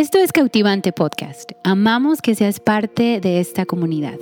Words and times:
Esto 0.00 0.16
es 0.16 0.32
Cautivante 0.32 0.92
Podcast. 0.92 1.52
Amamos 1.62 2.22
que 2.22 2.34
seas 2.34 2.58
parte 2.58 3.20
de 3.20 3.38
esta 3.38 3.66
comunidad. 3.66 4.18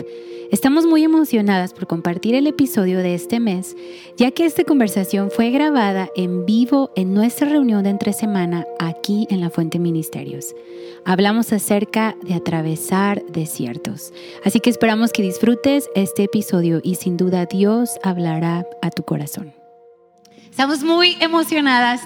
Estamos 0.51 0.87
muy 0.87 1.05
emocionadas 1.05 1.73
por 1.73 1.87
compartir 1.87 2.35
el 2.35 2.49
episodio 2.49 2.99
de 2.99 3.15
este 3.15 3.39
mes, 3.39 3.77
ya 4.17 4.33
que 4.33 4.45
esta 4.45 4.65
conversación 4.65 5.31
fue 5.31 5.51
grabada 5.51 6.09
en 6.17 6.45
vivo 6.47 6.91
en 6.97 7.15
nuestra 7.15 7.49
reunión 7.49 7.85
de 7.85 7.91
entre 7.91 8.13
semana 8.13 8.67
aquí 8.81 9.29
en 9.31 9.41
la 9.41 9.51
Fuente 9.51 9.79
Ministerios. 9.79 10.53
Hablamos 11.05 11.53
acerca 11.53 12.17
de 12.25 12.35
atravesar 12.35 13.23
desiertos. 13.27 14.13
Así 14.45 14.59
que 14.59 14.71
esperamos 14.71 15.13
que 15.13 15.23
disfrutes 15.23 15.89
este 15.95 16.25
episodio 16.25 16.81
y 16.83 16.97
sin 16.97 17.17
duda 17.17 17.47
Dios 17.47 18.01
hablará 18.03 18.67
a 18.83 18.91
tu 18.91 19.05
corazón. 19.05 19.55
Estamos 20.51 20.83
muy 20.83 21.17
emocionadas 21.21 22.01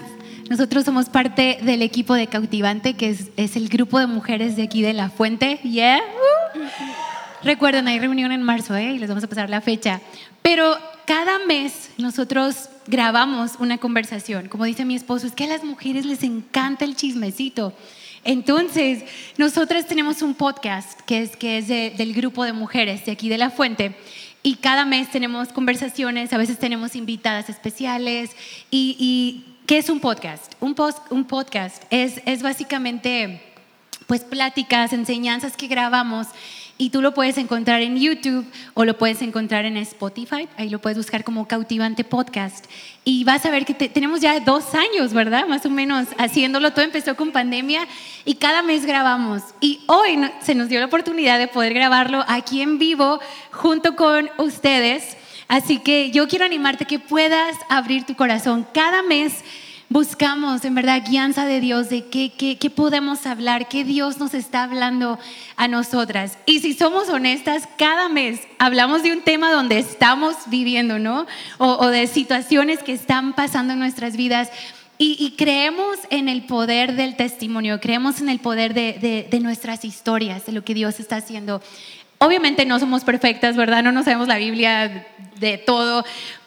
nosotros 0.49 0.85
somos 0.85 1.09
parte 1.09 1.59
del 1.61 1.81
equipo 1.81 2.13
de 2.13 2.27
Cautivante, 2.27 2.95
que 2.95 3.09
es, 3.09 3.55
el 3.55 3.69
grupo 3.69 3.99
de 3.99 4.07
mujeres 4.07 4.55
de 4.55 4.63
aquí 4.63 4.81
de 4.81 4.93
La 4.93 5.09
Fuente. 5.09 5.59
¿Yeah? 5.63 6.01
Recuerden, 7.43 7.87
hay 7.87 7.99
reunión 7.99 8.31
en 8.31 8.43
marzo 8.43 8.75
¿eh? 8.75 8.93
y 8.93 8.99
les 8.99 9.09
vamos 9.09 9.23
a 9.23 9.27
pasar 9.27 9.49
la 9.49 9.61
fecha. 9.61 10.01
Pero 10.41 10.77
cada 11.05 11.39
mes 11.45 11.91
nosotros 11.97 12.69
grabamos 12.87 13.53
una 13.59 13.77
conversación. 13.77 14.47
Como 14.47 14.65
dice 14.65 14.85
mi 14.85 14.95
esposo, 14.95 15.27
es 15.27 15.33
que 15.33 15.45
a 15.45 15.47
las 15.47 15.63
mujeres 15.63 16.05
les 16.05 16.23
encanta 16.23 16.85
el 16.85 16.95
chismecito. 16.95 17.73
Entonces, 18.23 19.03
nosotras 19.37 19.87
tenemos 19.87 20.21
un 20.21 20.33
podcast 20.33 20.99
que 21.01 21.21
es, 21.21 21.35
que 21.35 21.57
es 21.57 21.67
del 21.67 22.13
grupo 22.13 22.45
de 22.45 22.53
mujeres 22.53 23.05
de 23.05 23.11
aquí 23.11 23.27
de 23.27 23.37
La 23.37 23.49
Fuente. 23.49 23.95
Y 24.41 24.55
cada 24.55 24.85
mes 24.85 25.09
tenemos 25.09 25.49
conversaciones, 25.49 26.33
a 26.33 26.37
veces 26.37 26.59
tenemos 26.59 26.95
invitadas 26.95 27.49
especiales 27.49 28.31
y, 28.69 28.97
y 28.99 29.52
¿Qué 29.65 29.77
es 29.77 29.89
un 29.89 30.01
podcast? 30.01 30.51
Un, 30.59 30.75
un 31.09 31.23
podcast 31.23 31.83
es, 31.89 32.21
es 32.25 32.43
básicamente 32.43 33.41
pues 34.07 34.21
pláticas, 34.25 34.91
enseñanzas 34.91 35.55
que 35.55 35.67
grabamos 35.67 36.27
y 36.77 36.89
tú 36.89 37.01
lo 37.01 37.13
puedes 37.13 37.37
encontrar 37.37 37.81
en 37.81 37.97
YouTube 37.97 38.45
o 38.73 38.83
lo 38.83 38.97
puedes 38.97 39.21
encontrar 39.21 39.63
en 39.63 39.77
Spotify, 39.77 40.49
ahí 40.57 40.67
lo 40.67 40.79
puedes 40.79 40.97
buscar 40.97 41.23
como 41.23 41.47
Cautivante 41.47 42.03
Podcast. 42.03 42.65
Y 43.05 43.23
vas 43.23 43.45
a 43.45 43.51
ver 43.51 43.63
que 43.63 43.73
tenemos 43.73 44.19
ya 44.19 44.37
dos 44.41 44.75
años, 44.75 45.13
¿verdad? 45.13 45.47
Más 45.47 45.65
o 45.65 45.69
menos 45.69 46.07
haciéndolo, 46.17 46.71
todo 46.71 46.83
empezó 46.83 47.15
con 47.15 47.31
pandemia 47.31 47.87
y 48.25 48.35
cada 48.35 48.63
mes 48.63 48.85
grabamos. 48.85 49.43
Y 49.61 49.79
hoy 49.87 50.19
se 50.41 50.55
nos 50.55 50.67
dio 50.67 50.81
la 50.81 50.87
oportunidad 50.87 51.39
de 51.39 51.47
poder 51.47 51.73
grabarlo 51.73 52.25
aquí 52.27 52.61
en 52.61 52.79
vivo 52.79 53.21
junto 53.51 53.95
con 53.95 54.29
ustedes 54.39 55.15
Así 55.47 55.79
que 55.79 56.11
yo 56.11 56.27
quiero 56.27 56.45
animarte 56.45 56.85
que 56.85 56.99
puedas 56.99 57.55
abrir 57.69 58.05
tu 58.05 58.15
corazón. 58.15 58.65
Cada 58.73 59.03
mes 59.03 59.43
buscamos 59.93 60.65
en 60.65 60.73
verdad 60.73 61.03
guianza 61.07 61.45
de 61.45 61.59
Dios 61.59 61.89
de 61.89 62.05
qué, 62.05 62.31
qué, 62.31 62.69
podemos 62.71 63.27
hablar, 63.27 63.67
qué 63.67 63.83
Dios 63.83 64.17
nos 64.17 64.33
está 64.33 64.63
hablando 64.63 65.19
a 65.55 65.67
nosotras. 65.67 66.39
Y 66.47 66.61
si 66.61 66.73
somos 66.73 67.09
honestas, 67.09 67.69
cada 67.77 68.09
mes 68.09 68.41
hablamos 68.57 69.03
de 69.03 69.11
un 69.11 69.21
tema 69.21 69.51
donde 69.51 69.77
estamos 69.77 70.35
viviendo, 70.47 70.97
¿no? 70.97 71.27
O, 71.59 71.87
de 71.87 72.07
situaciones 72.07 72.81
que 72.81 72.93
están 72.93 73.33
pasando 73.33 73.73
en 73.73 73.79
nuestras 73.79 74.17
vidas. 74.17 74.49
Y, 74.97 75.35
creemos 75.37 75.97
en 76.11 76.29
el 76.29 76.43
poder 76.45 76.95
del 76.95 77.15
testimonio, 77.17 77.81
creemos 77.81 78.21
en 78.21 78.29
el 78.29 78.39
poder 78.39 78.73
de, 78.73 79.27
de 79.29 79.39
nuestras 79.41 79.83
historias, 79.83 80.45
de 80.45 80.53
lo 80.53 80.63
que 80.63 80.73
Dios 80.73 80.99
está 80.99 81.17
haciendo. 81.17 81.61
Obviamente 82.23 82.65
no 82.65 82.79
somos 82.79 83.03
perfectas, 83.03 83.57
¿verdad? 83.57 83.83
No 83.83 83.91
nos 83.91 84.05
sabemos 84.05 84.29
la 84.29 84.37
Biblia 84.37 85.05
de 85.41 85.57
todo, 85.57 86.05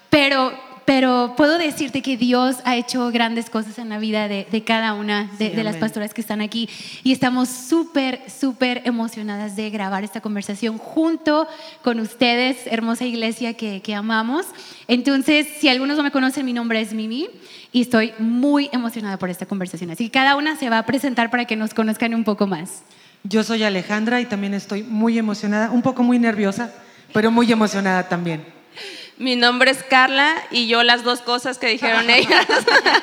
pero, 0.09 0.59
pero 0.87 1.35
puedo 1.37 1.59
decirte 1.59 2.01
que 2.01 2.17
Dios 2.17 2.57
ha 2.65 2.77
hecho 2.77 3.11
grandes 3.11 3.51
cosas 3.51 3.79
en 3.79 3.91
la 3.91 3.99
vida 3.99 4.27
de, 4.27 4.65
cada 4.65 4.95
una 4.95 5.31
de, 5.39 5.63
las 5.63 5.77
pastoras 5.77 6.15
que 6.15 6.23
están 6.23 6.41
aquí 6.41 6.67
y 7.05 7.13
estamos 7.13 7.51
súper, 7.51 8.23
súper 8.31 8.81
emocionadas 8.87 9.55
de 9.55 9.69
grabar 9.69 10.03
esta 10.03 10.23
conversación 10.23 10.79
junto 10.79 11.47
con 11.83 12.01
ustedes, 12.01 12.57
hermosa 12.69 13.05
iglesia 13.05 13.53
que, 13.53 13.83
que 13.83 13.95
amamos. 13.95 14.47
Entonces, 14.89 15.47
si 15.59 15.69
algunos 15.69 15.99
no 15.99 16.05
me 16.05 16.11
conocen, 16.11 16.47
mi 16.47 16.55
nombre 16.55 16.81
es 16.81 16.95
Mimi 16.95 17.29
y 17.71 17.83
estoy 17.83 18.15
muy 18.19 18.71
emocionada 18.73 19.19
por 19.19 19.29
esta 19.29 19.45
conversación. 19.45 19.91
Así 19.91 20.05
que 20.07 20.11
cada 20.13 20.37
una 20.37 20.57
se 20.57 20.71
va 20.71 20.79
a 20.79 20.87
presentar 20.87 21.31
para 21.31 21.45
que 21.45 21.55
nos 21.55 21.75
conozcan 21.75 22.15
un 22.15 22.25
poco 22.25 22.47
más. 22.47 22.83
Yo 23.25 23.43
soy 23.43 23.63
Alejandra 23.65 24.21
y 24.21 24.27
también 24.27 24.55
estoy 24.55 24.83
muy 24.83 25.19
emocionada, 25.19 25.71
un 25.71 25.83
poco 25.83 26.03
muy 26.03 26.19
nerviosa, 26.19 26.73
pero 27.13 27.31
muy 27.31 27.51
emocionada 27.51 28.09
también. 28.09 28.45
Mi 29.19 29.35
nombre 29.35 29.71
es 29.71 29.83
Carla 29.83 30.35
y 30.51 30.67
yo 30.67 30.83
las 30.83 31.03
dos 31.03 31.23
cosas 31.23 31.59
que 31.59 31.69
dijeron 31.69 32.11
ellas, 32.11 32.47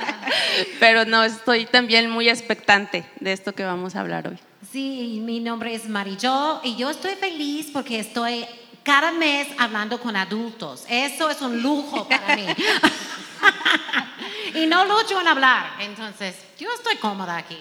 pero 0.80 1.06
no, 1.06 1.24
estoy 1.24 1.66
también 1.66 2.10
muy 2.10 2.30
expectante 2.30 3.04
de 3.20 3.34
esto 3.34 3.54
que 3.54 3.64
vamos 3.64 3.96
a 3.96 4.02
hablar 4.02 4.28
hoy. 4.28 4.38
Sí, 4.72 5.22
mi 5.24 5.40
nombre 5.40 5.74
es 5.74 5.90
Marillo 5.90 6.62
y 6.64 6.76
yo 6.76 6.90
estoy 6.90 7.16
feliz 7.16 7.70
porque 7.72 8.00
estoy 8.00 8.46
cada 8.84 9.12
mes 9.12 9.48
hablando 9.58 10.00
con 10.00 10.16
adultos. 10.16 10.86
Eso 10.90 11.30
es 11.30 11.42
un 11.42 11.62
lujo 11.62 12.08
para 12.08 12.36
mí. 12.36 12.46
y 14.54 14.66
no 14.66 14.86
lucho 14.86 15.20
en 15.20 15.28
hablar. 15.28 15.66
Entonces, 15.80 16.36
yo 16.60 16.68
estoy 16.76 16.98
cómoda 16.98 17.38
aquí. 17.38 17.58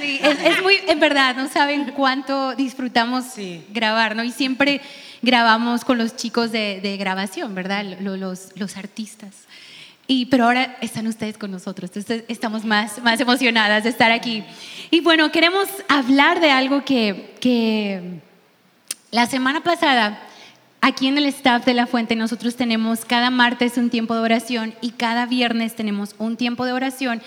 Sí, 0.00 0.20
es, 0.22 0.62
muy, 0.62 0.78
en 0.86 1.00
verdad, 1.00 1.34
no 1.36 1.48
saben 1.48 1.92
cuánto 1.92 2.54
disfrutamos 2.54 3.24
grabar, 3.70 4.16
¿no? 4.16 4.24
Y 4.24 4.32
siempre 4.32 4.80
grabamos 5.22 5.84
con 5.84 5.98
los 5.98 6.16
chicos 6.16 6.52
de, 6.52 6.96
grabación, 6.98 7.54
¿verdad? 7.54 7.84
Los, 8.00 8.50
los, 8.56 8.76
artistas. 8.76 9.34
Y, 10.06 10.26
pero 10.26 10.44
ahora 10.44 10.76
están 10.80 11.06
ustedes 11.06 11.36
con 11.36 11.50
nosotros, 11.50 11.90
entonces 11.90 12.24
estamos 12.28 12.64
más, 12.64 13.02
más 13.02 13.18
emocionadas 13.18 13.84
de 13.84 13.90
estar 13.90 14.12
aquí. 14.12 14.44
Y 14.90 15.00
bueno, 15.00 15.32
queremos 15.32 15.68
hablar 15.88 16.40
de 16.40 16.50
algo 16.52 16.84
que, 16.84 17.34
que 17.40 18.20
la 19.10 19.26
semana 19.26 19.62
pasada 19.62 20.25
Aquí 20.86 21.08
en 21.08 21.18
el 21.18 21.26
staff 21.26 21.64
de 21.64 21.74
La 21.74 21.88
Fuente 21.88 22.14
nosotros 22.14 22.54
tenemos 22.54 23.04
cada 23.04 23.28
martes 23.30 23.76
un 23.76 23.90
tiempo 23.90 24.14
de 24.14 24.20
oración 24.20 24.72
y 24.80 24.92
cada 24.92 25.26
viernes 25.26 25.74
tenemos 25.74 26.14
un 26.16 26.36
tiempo 26.36 26.64
de 26.64 26.74
oración 26.74 27.22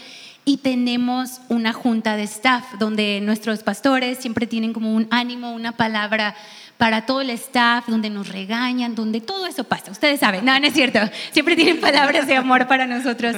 y 0.45 0.59
tenemos 0.59 1.41
una 1.49 1.73
junta 1.73 2.15
de 2.15 2.23
staff 2.23 2.63
donde 2.79 3.19
nuestros 3.21 3.63
pastores 3.63 4.19
siempre 4.19 4.47
tienen 4.47 4.71
como 4.71 4.95
un 4.95 5.09
ánimo, 5.11 5.51
una 5.51 5.73
palabra 5.73 6.37
para 6.77 7.05
todo 7.05 7.19
el 7.19 7.31
staff, 7.31 7.85
donde 7.89 8.09
nos 8.09 8.29
regañan, 8.29 8.95
donde 8.95 9.19
todo 9.19 9.45
eso 9.45 9.65
pasa. 9.65 9.91
Ustedes 9.91 10.21
saben, 10.21 10.45
no, 10.45 10.57
no 10.57 10.65
es 10.65 10.73
cierto, 10.73 11.01
siempre 11.31 11.57
tienen 11.57 11.81
palabras 11.81 12.27
de 12.27 12.37
amor 12.37 12.65
para 12.65 12.87
nosotros. 12.87 13.35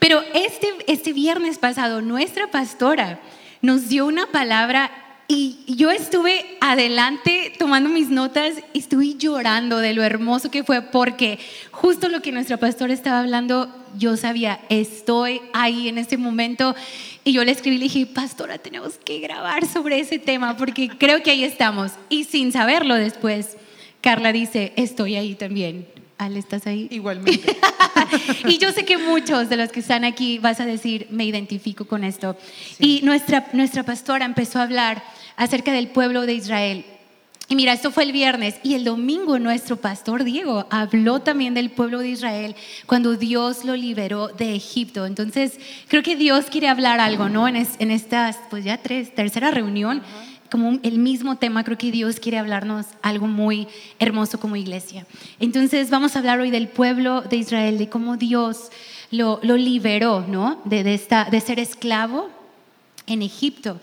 Pero 0.00 0.20
este, 0.34 0.66
este 0.88 1.12
viernes 1.12 1.58
pasado 1.58 2.02
nuestra 2.02 2.48
pastora 2.48 3.20
nos 3.62 3.88
dio 3.88 4.04
una 4.04 4.26
palabra 4.26 4.90
y 5.32 5.58
yo 5.68 5.92
estuve 5.92 6.44
adelante 6.60 7.52
tomando 7.56 7.88
mis 7.88 8.08
notas 8.08 8.54
y 8.72 8.80
estuve 8.80 9.14
llorando 9.14 9.78
de 9.78 9.94
lo 9.94 10.02
hermoso 10.02 10.50
que 10.50 10.64
fue 10.64 10.82
porque 10.82 11.38
justo 11.70 12.08
lo 12.08 12.20
que 12.20 12.32
nuestra 12.32 12.56
pastora 12.56 12.92
estaba 12.92 13.20
hablando, 13.20 13.72
yo 13.96 14.16
sabía, 14.16 14.60
estoy 14.70 15.40
ahí 15.52 15.88
en 15.88 15.98
este 15.98 16.16
momento 16.16 16.74
y 17.22 17.32
yo 17.32 17.44
le 17.44 17.52
escribí 17.52 17.76
y 17.76 17.78
le 17.78 17.84
dije, 17.84 18.06
pastora, 18.06 18.58
tenemos 18.58 18.98
que 19.04 19.20
grabar 19.20 19.68
sobre 19.68 20.00
ese 20.00 20.18
tema 20.18 20.56
porque 20.56 20.88
creo 20.88 21.22
que 21.22 21.30
ahí 21.30 21.44
estamos. 21.44 21.92
Y 22.08 22.24
sin 22.24 22.50
saberlo 22.50 22.96
después, 22.96 23.56
Carla 24.00 24.32
dice, 24.32 24.72
estoy 24.74 25.14
ahí 25.14 25.36
también. 25.36 25.86
Ale, 26.18 26.40
¿estás 26.40 26.66
ahí? 26.66 26.88
Igualmente. 26.90 27.56
y 28.46 28.58
yo 28.58 28.72
sé 28.72 28.84
que 28.84 28.98
muchos 28.98 29.48
de 29.48 29.56
los 29.56 29.70
que 29.70 29.78
están 29.78 30.04
aquí 30.04 30.40
vas 30.40 30.58
a 30.58 30.66
decir, 30.66 31.06
me 31.10 31.24
identifico 31.24 31.86
con 31.86 32.02
esto. 32.02 32.36
Y 32.80 33.00
nuestra, 33.04 33.46
nuestra 33.52 33.84
pastora 33.84 34.26
empezó 34.26 34.58
a 34.58 34.64
hablar 34.64 35.02
acerca 35.40 35.72
del 35.72 35.88
pueblo 35.88 36.26
de 36.26 36.34
Israel. 36.34 36.84
Y 37.48 37.56
mira, 37.56 37.72
esto 37.72 37.90
fue 37.90 38.04
el 38.04 38.12
viernes 38.12 38.56
y 38.62 38.74
el 38.74 38.84
domingo 38.84 39.38
nuestro 39.38 39.76
pastor 39.76 40.22
Diego 40.22 40.66
habló 40.70 41.20
también 41.20 41.54
del 41.54 41.70
pueblo 41.70 42.00
de 42.00 42.10
Israel 42.10 42.54
cuando 42.84 43.16
Dios 43.16 43.64
lo 43.64 43.74
liberó 43.74 44.28
de 44.28 44.54
Egipto. 44.54 45.06
Entonces, 45.06 45.58
creo 45.88 46.02
que 46.02 46.14
Dios 46.14 46.44
quiere 46.50 46.68
hablar 46.68 47.00
algo, 47.00 47.30
¿no? 47.30 47.48
En, 47.48 47.56
en 47.56 47.90
esta, 47.90 48.36
pues 48.50 48.64
ya 48.64 48.76
tercera 48.76 49.50
reunión, 49.50 50.02
como 50.50 50.78
el 50.82 50.98
mismo 50.98 51.36
tema, 51.36 51.64
creo 51.64 51.78
que 51.78 51.90
Dios 51.90 52.20
quiere 52.20 52.38
hablarnos 52.38 52.84
algo 53.00 53.26
muy 53.26 53.66
hermoso 53.98 54.38
como 54.38 54.56
iglesia. 54.56 55.06
Entonces, 55.38 55.88
vamos 55.88 56.14
a 56.14 56.18
hablar 56.18 56.38
hoy 56.38 56.50
del 56.50 56.68
pueblo 56.68 57.22
de 57.22 57.36
Israel, 57.36 57.78
de 57.78 57.88
cómo 57.88 58.18
Dios 58.18 58.70
lo, 59.10 59.40
lo 59.42 59.56
liberó, 59.56 60.26
¿no? 60.28 60.60
De, 60.66 60.84
de, 60.84 60.92
esta, 60.92 61.24
de 61.24 61.40
ser 61.40 61.60
esclavo 61.60 62.28
en 63.06 63.22
Egipto. 63.22 63.80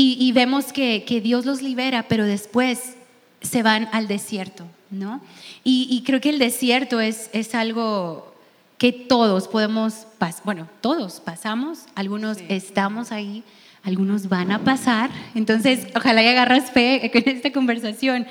Y, 0.00 0.30
vemos 0.30 0.72
que, 0.72 1.20
Dios 1.24 1.44
los 1.44 1.60
libera, 1.60 2.06
pero 2.06 2.24
después 2.24 2.94
se 3.40 3.64
van 3.64 3.88
al 3.90 4.06
desierto, 4.06 4.64
¿no? 4.90 5.20
Y, 5.64 6.04
creo 6.06 6.20
que 6.20 6.30
el 6.30 6.38
desierto 6.38 7.00
es, 7.00 7.28
es 7.32 7.52
algo 7.56 8.32
que 8.78 8.92
todos 8.92 9.48
podemos, 9.48 10.06
bueno, 10.44 10.68
todos 10.80 11.18
pasamos, 11.18 11.80
algunos 11.96 12.38
estamos 12.48 13.10
ahí, 13.10 13.42
algunos 13.82 14.28
van 14.28 14.52
a 14.52 14.62
pasar, 14.62 15.10
entonces 15.34 15.88
ojalá 15.96 16.22
y 16.22 16.28
agarras 16.28 16.70
fe 16.70 17.10
en 17.18 17.36
esta 17.36 17.50
conversación, 17.50 18.24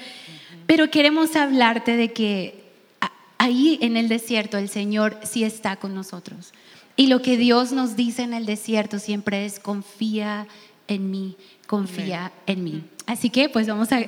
pero 0.68 0.90
queremos 0.90 1.36
hablarte 1.36 1.98
de 1.98 2.14
que 2.14 2.64
ahí 3.40 3.78
en 3.82 3.98
el 3.98 4.08
desierto 4.08 4.58
el 4.58 4.70
Señor 4.70 5.18
sí 5.24 5.44
está 5.44 5.76
con 5.76 5.94
nosotros. 5.94 6.54
Y 7.00 7.08
lo 7.08 7.22
que 7.22 7.38
Dios 7.38 7.74
nos 7.74 7.96
dice 7.96 8.24
en 8.24 8.34
el 8.34 8.48
desierto 8.48 8.98
siempre 8.98 9.46
es 9.46 9.60
confía 9.60 10.48
en 10.88 11.12
mí, 11.12 11.36
confía 11.66 12.32
en 12.46 12.64
mí. 12.64 12.84
Así 13.06 13.30
que 13.30 13.50
pues 13.50 13.68
vamos 13.68 13.92
a 13.92 14.02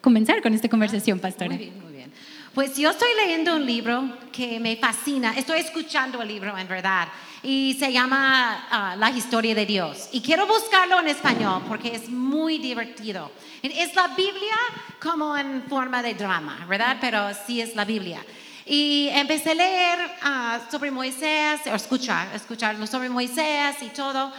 comenzar 0.00 0.42
con 0.42 0.54
esta 0.54 0.68
conversación, 0.68 1.18
pastora. 1.18 1.50
Muy 1.50 1.58
bien, 1.58 1.82
muy 1.82 1.92
bien. 1.92 2.12
Pues 2.54 2.76
yo 2.76 2.90
estoy 2.90 3.08
leyendo 3.16 3.56
un 3.56 3.64
libro 3.64 4.04
que 4.30 4.60
me 4.60 4.76
fascina. 4.76 5.32
Estoy 5.36 5.60
escuchando 5.60 6.20
el 6.20 6.28
libro, 6.28 6.56
en 6.58 6.68
verdad. 6.68 7.08
Y 7.42 7.76
se 7.78 7.90
llama 7.90 8.66
ah, 8.70 8.94
La 8.96 9.10
historia 9.10 9.54
de 9.54 9.64
Dios. 9.64 10.10
Y 10.12 10.20
quiero 10.20 10.46
buscarlo 10.46 11.00
en 11.00 11.08
español 11.08 11.62
porque 11.66 11.94
es 11.94 12.10
muy 12.10 12.58
divertido. 12.58 13.32
Es 13.62 13.94
la 13.94 14.08
Biblia 14.08 14.56
como 15.00 15.36
en 15.36 15.62
forma 15.62 16.02
de 16.02 16.14
drama, 16.14 16.66
¿verdad? 16.68 16.98
Pero 17.00 17.28
sí 17.46 17.60
es 17.60 17.74
la 17.74 17.86
Biblia. 17.86 18.22
Y 18.66 19.08
empecé 19.12 19.52
a 19.52 19.54
leer 19.54 19.98
ah, 20.22 20.60
sobre 20.70 20.90
Moisés, 20.90 21.60
o 21.66 21.74
escuchar, 21.74 22.28
escucharlo 22.34 22.86
sobre 22.86 23.08
Moisés 23.08 23.76
y 23.80 23.88
todo. 23.88 24.30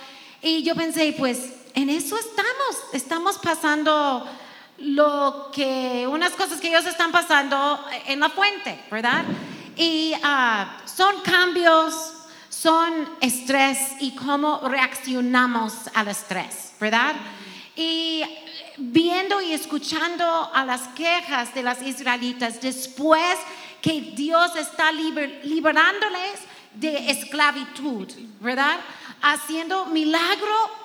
Y 0.42 0.62
yo 0.62 0.76
pensé, 0.76 1.16
pues 1.18 1.63
en 1.74 1.90
eso 1.90 2.18
estamos, 2.18 2.94
estamos 2.94 3.38
pasando 3.38 4.28
lo 4.78 5.50
que, 5.54 6.08
unas 6.10 6.34
cosas 6.34 6.60
que 6.60 6.70
ellos 6.70 6.86
están 6.86 7.12
pasando 7.12 7.84
en 8.08 8.20
la 8.20 8.30
fuente, 8.30 8.80
¿verdad? 8.92 9.24
Y 9.76 10.14
ah, 10.24 10.78
son 10.86 11.22
cambios, 11.22 12.14
son 12.50 13.10
estrés 13.22 13.80
y 14.00 14.16
cómo 14.16 14.62
reaccionamos 14.68 15.74
al 15.94 16.10
estrés, 16.10 16.74
¿verdad? 16.80 17.16
Y 17.76 18.24
viendo 18.78 19.42
y 19.42 19.54
escuchando 19.54 20.52
a 20.54 20.66
las 20.66 20.88
quejas 20.90 21.54
de 21.54 21.64
las 21.64 21.82
israelitas 21.82 22.62
después 22.62 23.38
que 23.82 24.14
Dios 24.16 24.56
está 24.56 24.92
liberándoles 24.92 26.40
de 26.76 27.12
esclavitud, 27.12 28.08
¿verdad? 28.40 28.80
Haciendo 29.22 29.86
milagro 29.88 30.83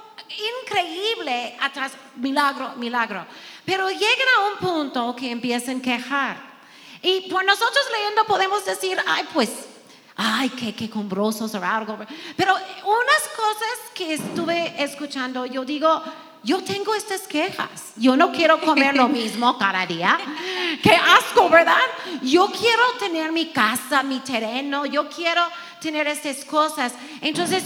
increíble 0.62 1.56
atrás, 1.60 1.92
milagro, 2.16 2.72
milagro. 2.76 3.26
Pero 3.64 3.88
llegan 3.90 4.28
a 4.38 4.52
un 4.52 4.58
punto 4.58 5.14
que 5.16 5.30
empiezan 5.30 5.78
a 5.78 5.82
quejar. 5.82 6.36
Y 7.02 7.30
por 7.30 7.44
nosotros 7.44 7.84
leyendo 7.92 8.24
podemos 8.24 8.64
decir, 8.64 8.98
ay, 9.06 9.26
pues, 9.32 9.50
ay, 10.16 10.48
qué, 10.50 10.74
qué 10.74 10.90
combrosos 10.90 11.54
o 11.54 11.64
algo. 11.64 11.98
Pero 12.36 12.54
unas 12.54 13.28
cosas 13.36 13.78
que 13.94 14.14
estuve 14.14 14.82
escuchando, 14.82 15.46
yo 15.46 15.64
digo, 15.64 16.02
yo 16.42 16.62
tengo 16.62 16.94
estas 16.94 17.22
quejas. 17.22 17.92
Yo 17.96 18.16
no 18.16 18.32
quiero 18.32 18.60
comer 18.60 18.96
lo 18.96 19.08
mismo 19.20 19.58
cada 19.58 19.86
día. 19.86 20.18
Qué 20.82 20.94
asco, 20.94 21.48
¿verdad? 21.48 21.76
Yo 22.22 22.46
quiero 22.46 22.82
tener 22.98 23.32
mi 23.32 23.46
casa, 23.46 24.02
mi 24.02 24.20
terreno. 24.20 24.86
Yo 24.86 25.08
quiero 25.08 25.42
tener 25.80 26.06
estas 26.06 26.44
cosas. 26.44 26.92
Entonces, 27.20 27.64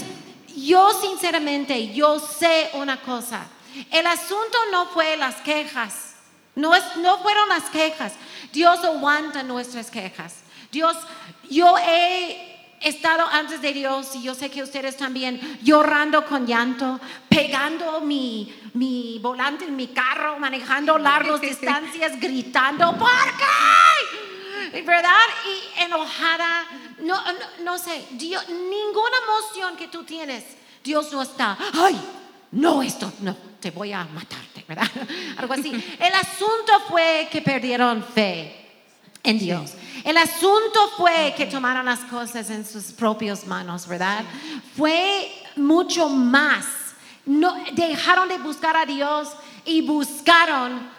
yo 0.55 0.91
sinceramente, 1.01 1.93
yo 1.93 2.19
sé 2.19 2.69
una 2.73 3.01
cosa. 3.01 3.45
El 3.91 4.05
asunto 4.07 4.57
no 4.71 4.87
fue 4.87 5.17
las 5.17 5.35
quejas. 5.35 6.15
No, 6.55 6.75
es, 6.75 6.83
no 6.97 7.17
fueron 7.19 7.49
las 7.49 7.63
quejas. 7.65 8.13
Dios 8.51 8.83
aguanta 8.83 9.41
nuestras 9.43 9.89
quejas. 9.89 10.35
Dios, 10.71 10.95
yo 11.49 11.75
he 11.77 12.53
estado 12.81 13.25
antes 13.27 13.61
de 13.61 13.73
Dios 13.73 14.15
y 14.15 14.23
yo 14.23 14.35
sé 14.35 14.51
que 14.51 14.61
ustedes 14.61 14.97
también 14.97 15.59
llorando 15.63 16.25
con 16.25 16.45
llanto, 16.45 16.99
pegando 17.29 18.01
mi, 18.01 18.53
mi 18.73 19.19
volante 19.19 19.65
en 19.65 19.75
mi 19.75 19.87
carro, 19.87 20.37
manejando 20.37 20.97
largas 20.97 21.41
distancias, 21.41 22.19
gritando, 22.19 22.95
¿por 22.97 23.09
qué? 23.37 24.32
¿Verdad? 24.71 25.13
Y 25.45 25.83
enojada, 25.83 26.65
no, 26.99 27.21
no, 27.63 27.77
sé, 27.77 28.05
Dios, 28.11 28.47
ninguna 28.49 29.17
emoción 29.27 29.75
que 29.75 29.87
tú 29.87 30.03
tienes, 30.03 30.43
Dios 30.83 31.11
no 31.11 31.21
está, 31.21 31.57
ay, 31.73 31.99
no, 32.51 32.81
esto, 32.83 33.11
no, 33.21 33.35
te 33.59 33.71
voy 33.71 33.93
a 33.93 34.03
matarte, 34.05 34.63
¿verdad? 34.67 34.89
Algo 35.37 35.53
así. 35.53 35.71
El 35.71 36.13
asunto 36.13 36.79
fue 36.87 37.27
que 37.31 37.41
perdieron 37.41 38.03
fe 38.03 38.63
en 39.23 39.39
Dios. 39.39 39.73
El 40.03 40.17
asunto 40.17 40.91
fue 40.97 41.33
que 41.35 41.45
tomaron 41.45 41.85
las 41.85 42.01
cosas 42.01 42.49
en 42.49 42.65
sus 42.65 42.91
propias 42.91 43.47
manos, 43.47 43.87
¿verdad? 43.87 44.23
Fue 44.75 45.31
mucho 45.55 46.09
más. 46.09 46.65
No, 47.25 47.55
dejaron 47.71 48.27
de 48.27 48.37
buscar 48.37 48.75
a 48.75 48.85
Dios 48.85 49.29
y 49.65 49.81
buscaron 49.81 50.89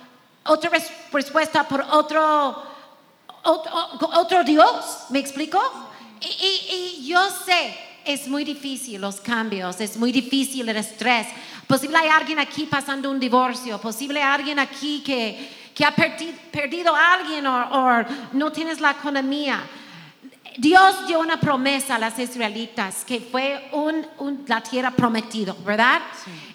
otra 0.45 0.71
respuesta 1.13 1.69
por 1.69 1.83
otro, 1.83 2.63
otro, 3.45 4.45
Dios. 4.45 5.05
¿Me 5.11 5.19
explico? 5.19 5.61
Y, 6.21 7.01
y, 7.01 7.07
yo 7.07 7.21
sé, 7.45 7.77
es 8.05 8.29
muy 8.29 8.45
difícil 8.45 9.01
los 9.01 9.21
cambios, 9.21 9.81
es 9.81 9.97
muy 9.97 10.13
difícil 10.13 10.69
el 10.69 10.77
estrés. 10.77 11.27
Posible 11.67 11.99
hay 11.99 12.09
alguien 12.09 12.39
aquí 12.39 12.67
pasando 12.67 13.11
un 13.11 13.21
divorcio, 13.21 13.81
posible 13.81 14.23
hay 14.23 14.35
alguien 14.35 14.59
aquí 14.59 15.03
que 15.03 15.65
que 15.75 15.85
ha 15.85 15.95
perdido 15.95 16.95
a 16.95 17.15
alguien 17.15 17.47
o, 17.47 18.05
no 18.33 18.53
tienes 18.53 18.81
la 18.81 18.93
economía. 18.93 19.61
Dios 20.57 21.09
dio 21.09 21.19
una 21.19 21.41
promesa 21.41 21.97
a 21.97 21.99
las 21.99 22.17
israelitas 22.19 23.05
que 23.05 23.21
fue 23.21 23.71
un, 23.73 24.07
la 24.47 24.63
tierra 24.63 24.93
prometida, 24.93 25.55
¿verdad? 25.65 26.01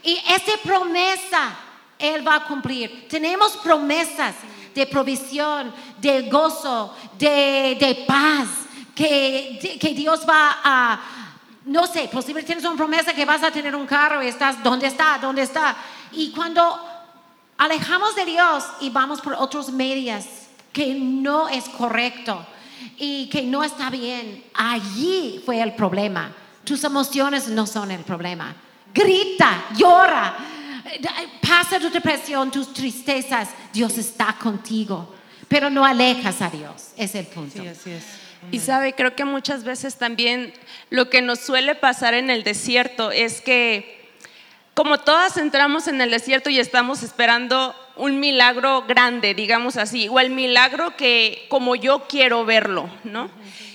Y 0.03 0.13
esa 0.13 0.57
promesa 0.63 1.57
Él 1.97 2.25
va 2.25 2.35
a 2.35 2.45
cumplir. 2.45 3.09
Tenemos 3.09 3.57
promesas 3.57 4.35
de 4.79 4.87
provisión, 4.87 5.73
de 5.99 6.29
gozo, 6.29 6.93
de, 7.17 8.05
paz, 8.07 8.47
que, 8.95 9.77
que 9.79 9.93
Dios 9.93 10.25
va 10.27 10.57
a, 10.63 11.01
no 11.65 11.85
sé, 11.85 12.09
posiblemente 12.11 12.47
tienes 12.47 12.65
una 12.65 12.77
promesa 12.77 13.13
que 13.13 13.25
vas 13.25 13.43
a 13.43 13.51
tener 13.51 13.75
un 13.75 13.85
carro 13.85 14.23
y 14.23 14.27
estás, 14.27 14.63
¿dónde 14.63 14.87
está? 14.87 15.17
¿Dónde 15.19 15.41
está? 15.41 15.75
Y 16.13 16.31
cuando 16.31 16.79
alejamos 17.57 18.15
de 18.15 18.25
Dios 18.25 18.63
y 18.79 18.89
vamos 18.89 19.19
por 19.19 19.33
otros 19.33 19.69
medios 19.69 20.25
que 20.71 20.93
no 20.95 21.49
es 21.49 21.67
correcto 21.67 22.45
y 22.97 23.27
que 23.27 23.41
no 23.41 23.63
está 23.63 23.89
bien, 23.89 24.45
allí 24.53 25.41
fue 25.45 25.61
el 25.61 25.75
problema. 25.75 26.31
Tus 26.63 26.83
emociones 26.85 27.49
no 27.49 27.67
son 27.67 27.91
el 27.91 28.01
problema. 28.03 28.55
Grita, 28.93 29.65
llora, 29.75 30.37
pasa 31.41 31.80
tu 31.80 31.89
depresión, 31.89 32.51
tus 32.51 32.74
tristezas. 32.74 33.50
Dios 33.74 33.97
está 33.97 34.36
contigo, 34.39 35.13
pero 35.47 35.69
no 35.69 35.86
alejas 35.86 36.41
a 36.41 36.50
Dios. 36.50 36.91
Es 36.97 37.15
el 37.15 37.25
punto. 37.25 37.62
Sí, 37.62 37.68
así 37.68 37.91
es. 37.91 38.03
Y 38.51 38.59
sabe, 38.59 38.94
creo 38.94 39.15
que 39.15 39.25
muchas 39.25 39.63
veces 39.63 39.97
también 39.97 40.53
lo 40.89 41.09
que 41.09 41.21
nos 41.21 41.39
suele 41.39 41.75
pasar 41.75 42.13
en 42.13 42.30
el 42.30 42.44
desierto 42.44 43.12
es 43.12 43.41
que 43.41 44.00
como 44.74 44.97
todas 45.00 45.36
entramos 45.36 45.89
en 45.89 46.00
el 46.00 46.09
desierto 46.09 46.50
y 46.50 46.57
estamos 46.57 47.03
esperando 47.03 47.75
un 47.97 48.21
milagro 48.21 48.83
grande, 48.87 49.33
digamos 49.33 49.75
así, 49.75 50.07
o 50.07 50.21
el 50.21 50.30
milagro 50.30 50.95
que 50.95 51.47
como 51.49 51.75
yo 51.75 52.07
quiero 52.07 52.45
verlo, 52.45 52.90
¿no? 53.04 53.30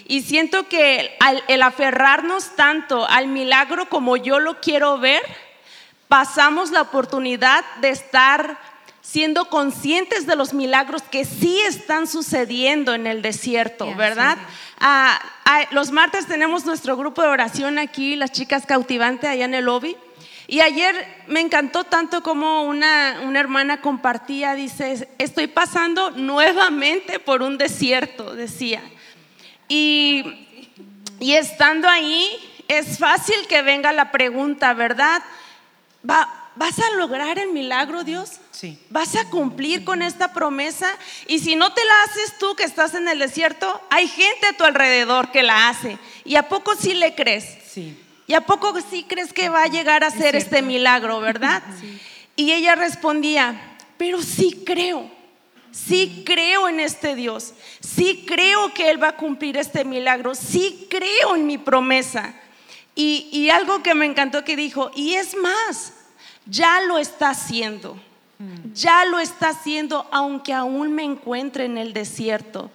Y 0.06 0.22
siento 0.22 0.66
que 0.66 1.16
el 1.48 1.62
aferrarnos 1.62 2.56
tanto 2.56 3.06
al 3.06 3.26
milagro 3.26 3.88
como 3.90 4.16
yo 4.16 4.40
lo 4.40 4.60
quiero 4.60 4.98
ver, 4.98 5.20
pasamos 6.14 6.70
la 6.70 6.80
oportunidad 6.82 7.64
de 7.80 7.88
estar 7.88 8.56
siendo 9.00 9.46
conscientes 9.46 10.28
de 10.28 10.36
los 10.36 10.54
milagros 10.54 11.02
que 11.02 11.24
sí 11.24 11.58
están 11.66 12.06
sucediendo 12.06 12.94
en 12.94 13.08
el 13.08 13.20
desierto, 13.20 13.92
¿verdad? 13.96 14.38
Ah, 14.78 15.20
ah, 15.44 15.64
los 15.72 15.90
martes 15.90 16.28
tenemos 16.28 16.66
nuestro 16.66 16.96
grupo 16.96 17.20
de 17.20 17.30
oración 17.30 17.80
aquí, 17.80 18.14
las 18.14 18.30
chicas 18.30 18.64
cautivante 18.64 19.26
allá 19.26 19.44
en 19.44 19.54
el 19.54 19.64
lobby. 19.64 19.96
Y 20.46 20.60
ayer 20.60 20.94
me 21.26 21.40
encantó 21.40 21.82
tanto 21.82 22.22
como 22.22 22.62
una, 22.62 23.20
hermana 23.34 23.80
compartía, 23.80 24.54
dice, 24.54 25.08
estoy 25.18 25.48
pasando 25.48 26.12
nuevamente 26.12 27.18
por 27.18 27.42
un 27.42 27.58
desierto, 27.58 28.36
decía. 28.36 28.82
Y, 29.66 30.46
y 31.18 31.32
estando 31.34 31.88
ahí, 31.88 32.28
es 32.68 33.00
fácil 33.00 33.48
que 33.48 33.62
venga 33.62 33.92
la 33.92 34.12
pregunta, 34.12 34.74
¿verdad? 34.74 35.20
¿Vas 36.04 36.78
a 36.78 36.96
lograr 36.96 37.38
el 37.38 37.50
milagro, 37.50 38.04
Dios? 38.04 38.32
Sí. 38.52 38.78
¿Vas 38.90 39.16
a 39.16 39.28
cumplir 39.28 39.84
con 39.84 40.02
esta 40.02 40.32
promesa? 40.32 40.88
Y 41.26 41.40
si 41.40 41.56
no 41.56 41.72
te 41.72 41.84
la 41.84 42.02
haces 42.04 42.38
tú 42.38 42.54
que 42.54 42.62
estás 42.62 42.94
en 42.94 43.08
el 43.08 43.18
desierto, 43.18 43.80
hay 43.90 44.06
gente 44.06 44.46
a 44.46 44.56
tu 44.56 44.64
alrededor 44.64 45.32
que 45.32 45.42
la 45.42 45.68
hace. 45.68 45.98
¿Y 46.24 46.36
a 46.36 46.48
poco 46.48 46.76
sí 46.76 46.94
le 46.94 47.14
crees? 47.14 47.58
Sí. 47.68 47.98
¿Y 48.26 48.34
a 48.34 48.42
poco 48.42 48.72
sí 48.90 49.04
crees 49.04 49.32
que 49.32 49.48
va 49.48 49.64
a 49.64 49.68
llegar 49.68 50.04
a 50.04 50.10
ser 50.10 50.36
este 50.36 50.62
milagro, 50.62 51.20
verdad? 51.20 51.62
Y 52.36 52.50
ella 52.50 52.74
respondía, 52.74 53.76
pero 53.96 54.20
sí 54.20 54.64
creo, 54.66 55.08
sí 55.70 56.24
creo 56.26 56.66
en 56.66 56.80
este 56.80 57.14
Dios, 57.14 57.52
sí 57.78 58.24
creo 58.26 58.74
que 58.74 58.90
Él 58.90 59.00
va 59.00 59.10
a 59.10 59.16
cumplir 59.16 59.56
este 59.56 59.84
milagro, 59.84 60.34
sí 60.34 60.88
creo 60.90 61.36
en 61.36 61.46
mi 61.46 61.58
promesa. 61.58 62.34
Y, 62.94 63.28
y 63.32 63.50
algo 63.50 63.82
que 63.82 63.94
me 63.94 64.06
encantó 64.06 64.44
que 64.44 64.56
dijo, 64.56 64.90
y 64.94 65.14
es 65.14 65.36
más, 65.36 65.92
ya 66.46 66.80
lo 66.82 66.98
está 66.98 67.30
haciendo, 67.30 67.96
ya 68.72 69.04
lo 69.06 69.18
está 69.18 69.50
haciendo 69.50 70.06
aunque 70.10 70.52
aún 70.52 70.92
me 70.92 71.02
encuentre 71.02 71.64
en 71.64 71.78
el 71.78 71.92
desierto. 71.92 72.70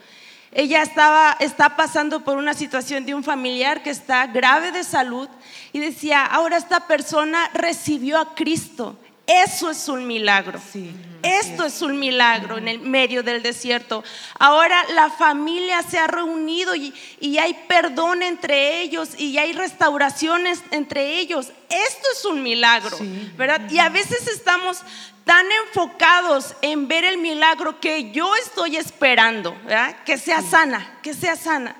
Ella 0.51 0.81
estaba, 0.81 1.37
está 1.39 1.75
pasando 1.75 2.23
por 2.23 2.37
una 2.37 2.55
situación 2.55 3.05
de 3.05 3.13
un 3.13 3.23
familiar 3.23 3.83
que 3.83 3.91
está 3.91 4.25
grave 4.25 4.71
de 4.71 4.83
salud 4.83 5.29
y 5.73 5.79
decía, 5.79 6.25
ahora 6.25 6.57
esta 6.57 6.87
persona 6.87 7.49
recibió 7.53 8.17
a 8.17 8.33
Cristo. 8.33 8.97
Eso 9.29 9.69
es 9.69 9.87
un 9.87 10.07
milagro. 10.07 10.59
Sí, 10.71 10.91
Esto 11.21 11.65
es 11.65 11.81
un 11.81 11.99
milagro 11.99 12.57
en 12.57 12.67
el 12.67 12.79
medio 12.79 13.21
del 13.23 13.43
desierto. 13.43 14.03
Ahora 14.39 14.83
la 14.95 15.09
familia 15.11 15.83
se 15.83 15.99
ha 15.99 16.07
reunido 16.07 16.73
y, 16.75 16.93
y 17.19 17.37
hay 17.37 17.53
perdón 17.67 18.23
entre 18.23 18.81
ellos 18.81 19.09
y 19.19 19.37
hay 19.37 19.53
restauraciones 19.53 20.63
entre 20.71 21.19
ellos. 21.19 21.47
Esto 21.69 22.07
es 22.17 22.25
un 22.25 22.41
milagro, 22.41 22.97
Sí. 22.97 23.31
¿verdad? 23.37 23.69
Y 23.69 23.79
a 23.79 23.89
veces 23.89 24.27
estamos 24.27 24.79
tan 25.25 25.45
enfocados 25.67 26.55
en 26.61 26.87
ver 26.87 27.03
el 27.03 27.19
milagro 27.19 27.79
que 27.79 28.11
yo 28.11 28.35
estoy 28.37 28.77
esperando, 28.77 29.51
¿verdad? 29.65 29.95
Que 30.05 30.17
sea 30.17 30.41
sana, 30.41 30.99
que 31.03 31.13
sea 31.13 31.35
sana. 31.35 31.75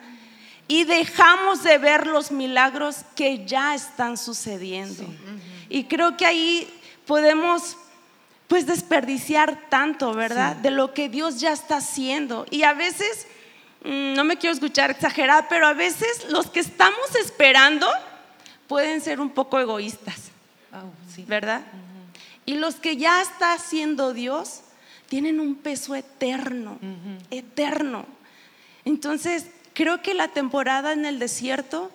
Y 0.68 0.84
dejamos 0.84 1.63
de 1.63 1.79
ver 1.79 2.06
los 2.06 2.29
milagros 2.29 2.98
que 3.15 3.44
ya 3.48 3.74
están 3.74 4.18
sucediendo. 4.18 5.03
Y 5.68 5.86
creo 5.86 6.15
que 6.15 6.27
ahí 6.27 6.72
podemos 7.09 7.75
pues 8.47 8.67
desperdiciar 8.67 9.67
tanto, 9.67 10.13
¿verdad? 10.13 10.55
De 10.57 10.69
lo 10.69 10.93
que 10.93 11.09
Dios 11.09 11.39
ya 11.39 11.51
está 11.51 11.77
haciendo. 11.77 12.45
Y 12.51 12.61
a 12.61 12.73
veces, 12.73 13.25
mm, 13.83 14.13
no 14.13 14.23
me 14.23 14.37
quiero 14.37 14.53
escuchar 14.53 14.91
exagerar, 14.91 15.47
pero 15.49 15.65
a 15.65 15.73
veces 15.73 16.29
los 16.29 16.51
que 16.51 16.59
estamos 16.59 17.15
esperando 17.19 17.87
pueden 18.67 19.01
ser 19.01 19.19
un 19.19 19.31
poco 19.31 19.59
egoístas, 19.59 20.29
Oh, 20.71 20.91
sí. 21.11 21.25
¿verdad? 21.27 21.63
Y 22.45 22.57
los 22.57 22.75
que 22.75 22.95
ya 22.95 23.23
está 23.23 23.53
haciendo 23.53 24.13
Dios 24.13 24.61
tienen 25.07 25.39
un 25.39 25.55
peso 25.55 25.95
eterno, 25.95 26.77
eterno. 27.31 28.05
Entonces, 28.85 29.47
creo 29.73 30.03
que 30.03 30.13
la 30.13 30.27
temporada 30.27 30.93
en 30.93 31.05
el 31.05 31.17
desierto 31.17 31.89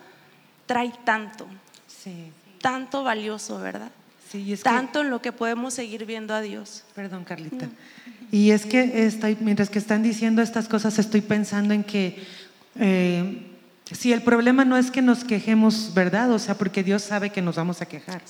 trae 0.66 0.92
tanto, 1.04 1.46
Sí, 1.86 2.32
tanto 2.60 3.04
valioso, 3.04 3.60
¿verdad? 3.60 3.92
Sí, 4.34 4.42
y 4.42 4.52
es 4.52 4.60
que- 4.62 4.70
Tanto 4.70 5.00
en 5.02 5.10
lo 5.10 5.22
que 5.22 5.32
podemos 5.32 5.74
seguir 5.74 6.04
viendo 6.06 6.34
a 6.34 6.40
Dios. 6.40 6.84
Perdón, 6.94 7.24
Carlita. 7.24 7.68
Y 8.32 8.50
es 8.50 8.66
que 8.66 9.06
estoy, 9.06 9.36
mientras 9.40 9.70
que 9.70 9.78
están 9.78 10.02
diciendo 10.02 10.42
estas 10.42 10.66
cosas, 10.68 10.98
estoy 10.98 11.20
pensando 11.20 11.72
en 11.72 11.84
que 11.84 12.18
eh, 12.76 13.46
si 13.92 14.12
el 14.12 14.22
problema 14.22 14.64
no 14.64 14.76
es 14.76 14.90
que 14.90 15.02
nos 15.02 15.22
quejemos, 15.24 15.92
¿verdad? 15.94 16.32
O 16.32 16.38
sea, 16.40 16.56
porque 16.56 16.82
Dios 16.82 17.02
sabe 17.02 17.30
que 17.30 17.42
nos 17.42 17.56
vamos 17.56 17.80
a 17.80 17.86
quejar. 17.86 18.22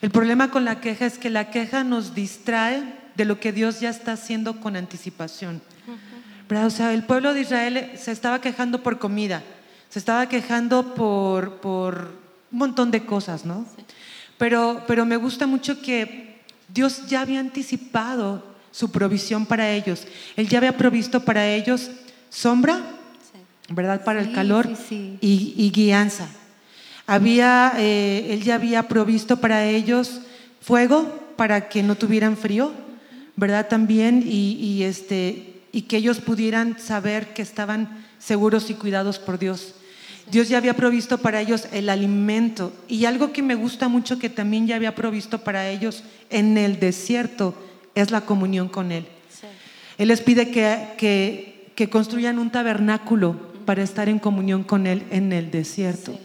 El 0.00 0.10
problema 0.10 0.50
con 0.50 0.64
la 0.64 0.80
queja 0.80 1.06
es 1.06 1.18
que 1.18 1.30
la 1.30 1.50
queja 1.50 1.82
nos 1.82 2.14
distrae 2.14 2.84
de 3.16 3.24
lo 3.24 3.40
que 3.40 3.52
Dios 3.52 3.80
ya 3.80 3.90
está 3.90 4.12
haciendo 4.12 4.60
con 4.60 4.76
anticipación. 4.76 5.60
¿Verdad? 6.48 6.66
O 6.66 6.70
sea, 6.70 6.92
el 6.94 7.02
pueblo 7.04 7.34
de 7.34 7.40
Israel 7.40 7.90
se 7.96 8.12
estaba 8.12 8.40
quejando 8.40 8.82
por 8.82 8.98
comida, 8.98 9.42
se 9.88 9.98
estaba 9.98 10.28
quejando 10.28 10.94
por, 10.94 11.60
por 11.60 12.12
un 12.52 12.58
montón 12.58 12.90
de 12.90 13.04
cosas, 13.06 13.44
¿no? 13.46 13.64
Pero, 14.42 14.82
pero 14.88 15.06
me 15.06 15.14
gusta 15.14 15.46
mucho 15.46 15.80
que 15.80 16.40
Dios 16.66 17.06
ya 17.06 17.20
había 17.20 17.38
anticipado 17.38 18.42
su 18.72 18.90
provisión 18.90 19.46
para 19.46 19.70
ellos. 19.70 20.04
Él 20.34 20.48
ya 20.48 20.58
había 20.58 20.76
provisto 20.76 21.24
para 21.24 21.48
ellos 21.48 21.92
sombra, 22.28 22.80
¿verdad? 23.68 24.02
Para 24.02 24.20
el 24.20 24.32
calor 24.32 24.68
sí. 24.88 25.16
Y, 25.20 25.54
y 25.56 25.70
guianza. 25.70 26.26
Había, 27.06 27.74
eh, 27.76 28.30
él 28.30 28.42
ya 28.42 28.56
había 28.56 28.88
provisto 28.88 29.36
para 29.36 29.64
ellos 29.64 30.22
fuego 30.60 31.20
para 31.36 31.68
que 31.68 31.84
no 31.84 31.94
tuvieran 31.94 32.36
frío, 32.36 32.72
¿verdad? 33.36 33.68
También, 33.68 34.24
y, 34.26 34.54
y, 34.54 34.82
este, 34.82 35.60
y 35.70 35.82
que 35.82 35.98
ellos 35.98 36.18
pudieran 36.18 36.80
saber 36.80 37.32
que 37.32 37.42
estaban 37.42 38.04
seguros 38.18 38.70
y 38.70 38.74
cuidados 38.74 39.20
por 39.20 39.38
Dios. 39.38 39.76
Dios 40.32 40.48
ya 40.48 40.56
había 40.56 40.72
provisto 40.72 41.18
para 41.18 41.42
ellos 41.42 41.68
el 41.72 41.90
alimento 41.90 42.72
y 42.88 43.04
algo 43.04 43.34
que 43.34 43.42
me 43.42 43.54
gusta 43.54 43.88
mucho 43.88 44.18
que 44.18 44.30
también 44.30 44.66
ya 44.66 44.76
había 44.76 44.94
provisto 44.94 45.44
para 45.44 45.68
ellos 45.68 46.04
en 46.30 46.56
el 46.56 46.80
desierto 46.80 47.54
es 47.94 48.10
la 48.10 48.22
comunión 48.22 48.70
con 48.70 48.92
Él. 48.92 49.04
Él 49.98 50.08
les 50.08 50.22
pide 50.22 50.50
que, 50.50 50.94
que, 50.96 51.70
que 51.74 51.90
construyan 51.90 52.38
un 52.38 52.48
tabernáculo 52.48 53.36
para 53.66 53.82
estar 53.82 54.08
en 54.08 54.18
comunión 54.18 54.64
con 54.64 54.86
Él 54.86 55.04
en 55.10 55.34
el 55.34 55.50
desierto. 55.50 56.18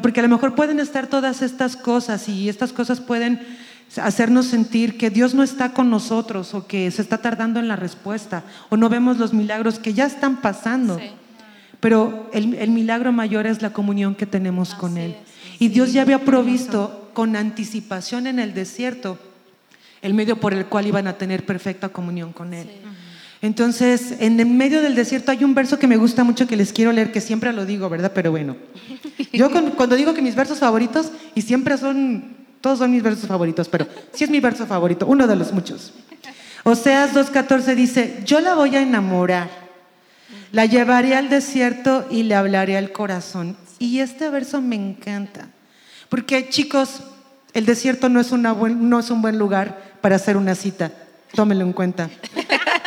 Porque 0.00 0.20
a 0.20 0.22
lo 0.22 0.30
mejor 0.30 0.54
pueden 0.54 0.80
estar 0.80 1.08
todas 1.08 1.42
estas 1.42 1.76
cosas 1.76 2.26
y 2.30 2.48
estas 2.48 2.72
cosas 2.72 3.02
pueden 3.02 3.46
hacernos 4.02 4.46
sentir 4.46 4.96
que 4.96 5.10
Dios 5.10 5.34
no 5.34 5.42
está 5.42 5.74
con 5.74 5.90
nosotros 5.90 6.54
o 6.54 6.66
que 6.66 6.90
se 6.90 7.02
está 7.02 7.18
tardando 7.18 7.60
en 7.60 7.68
la 7.68 7.76
respuesta 7.76 8.42
o 8.70 8.78
no 8.78 8.88
vemos 8.88 9.18
los 9.18 9.34
milagros 9.34 9.78
que 9.78 9.92
ya 9.92 10.06
están 10.06 10.40
pasando. 10.40 10.98
Pero 11.84 12.30
el, 12.32 12.54
el 12.54 12.70
milagro 12.70 13.12
mayor 13.12 13.46
es 13.46 13.60
la 13.60 13.74
comunión 13.74 14.14
que 14.14 14.24
tenemos 14.24 14.74
con 14.74 14.96
Él. 14.96 15.16
Y 15.58 15.68
Dios 15.68 15.92
ya 15.92 16.00
había 16.00 16.24
provisto 16.24 17.10
con 17.12 17.36
anticipación 17.36 18.26
en 18.26 18.38
el 18.38 18.54
desierto 18.54 19.18
el 20.00 20.14
medio 20.14 20.36
por 20.40 20.54
el 20.54 20.64
cual 20.64 20.86
iban 20.86 21.06
a 21.08 21.18
tener 21.18 21.44
perfecta 21.44 21.90
comunión 21.90 22.32
con 22.32 22.54
Él. 22.54 22.68
Entonces, 23.42 24.14
en 24.20 24.40
el 24.40 24.46
medio 24.46 24.80
del 24.80 24.94
desierto 24.94 25.30
hay 25.30 25.44
un 25.44 25.54
verso 25.54 25.78
que 25.78 25.86
me 25.86 25.98
gusta 25.98 26.24
mucho 26.24 26.46
que 26.46 26.56
les 26.56 26.72
quiero 26.72 26.90
leer, 26.90 27.12
que 27.12 27.20
siempre 27.20 27.52
lo 27.52 27.66
digo, 27.66 27.90
¿verdad? 27.90 28.12
Pero 28.14 28.30
bueno, 28.30 28.56
yo 29.34 29.50
con- 29.50 29.72
cuando 29.72 29.94
digo 29.94 30.14
que 30.14 30.22
mis 30.22 30.34
versos 30.34 30.58
favoritos, 30.58 31.12
y 31.34 31.42
siempre 31.42 31.76
son, 31.76 32.34
todos 32.62 32.78
son 32.78 32.90
mis 32.92 33.02
versos 33.02 33.26
favoritos, 33.28 33.68
pero 33.68 33.86
sí 34.14 34.24
es 34.24 34.30
mi 34.30 34.40
verso 34.40 34.64
favorito, 34.66 35.04
uno 35.06 35.26
de 35.26 35.36
los 35.36 35.52
muchos. 35.52 35.92
Oseas 36.64 37.12
2.14 37.14 37.74
dice, 37.74 38.22
yo 38.24 38.40
la 38.40 38.54
voy 38.54 38.74
a 38.76 38.80
enamorar, 38.80 39.63
la 40.52 40.66
llevaré 40.66 41.14
al 41.14 41.28
desierto 41.28 42.06
y 42.10 42.22
le 42.24 42.34
hablaré 42.34 42.76
al 42.76 42.92
corazón. 42.92 43.56
Y 43.78 43.98
este 44.00 44.28
verso 44.30 44.60
me 44.60 44.76
encanta, 44.76 45.48
porque 46.08 46.48
chicos, 46.48 47.02
el 47.52 47.66
desierto 47.66 48.08
no 48.08 48.20
es, 48.20 48.32
no 48.32 48.98
es 48.98 49.10
un 49.10 49.22
buen 49.22 49.38
lugar 49.38 49.96
para 50.00 50.16
hacer 50.16 50.36
una 50.36 50.54
cita, 50.54 50.92
tómenlo 51.34 51.64
en 51.64 51.72
cuenta, 51.72 52.10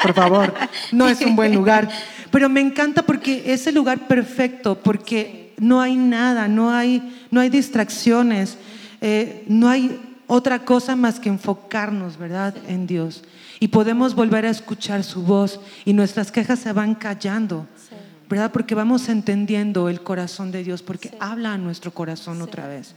por 0.01 0.13
favor, 0.13 0.53
no 0.91 1.07
es 1.07 1.21
un 1.21 1.35
buen 1.35 1.53
lugar. 1.53 1.89
Pero 2.31 2.49
me 2.49 2.61
encanta 2.61 3.03
porque 3.03 3.53
es 3.53 3.67
el 3.67 3.75
lugar 3.75 4.07
perfecto, 4.07 4.79
porque 4.83 5.53
no 5.57 5.81
hay 5.81 5.95
nada, 5.95 6.47
no 6.47 6.71
hay, 6.71 7.25
no 7.31 7.39
hay 7.41 7.49
distracciones, 7.49 8.57
eh, 9.01 9.43
no 9.47 9.69
hay 9.69 9.99
otra 10.27 10.59
cosa 10.59 10.95
más 10.95 11.19
que 11.19 11.29
enfocarnos, 11.29 12.17
¿verdad?, 12.17 12.55
en 12.67 12.85
Dios. 12.85 13.23
Y 13.59 13.69
podemos 13.69 14.13
volver 14.15 14.45
a 14.45 14.49
escuchar 14.49 15.03
su 15.03 15.23
voz 15.23 15.59
y 15.85 15.93
nuestras 15.93 16.31
quejas 16.31 16.59
se 16.59 16.73
van 16.73 16.93
callando, 16.95 17.65
¿verdad? 18.29 18.51
Porque 18.51 18.75
vamos 18.75 19.09
entendiendo 19.09 19.89
el 19.89 20.01
corazón 20.01 20.51
de 20.51 20.63
Dios, 20.63 20.81
porque 20.83 21.11
habla 21.19 21.53
a 21.53 21.57
nuestro 21.57 21.91
corazón 21.91 22.41
otra 22.41 22.67
vez. 22.67 22.93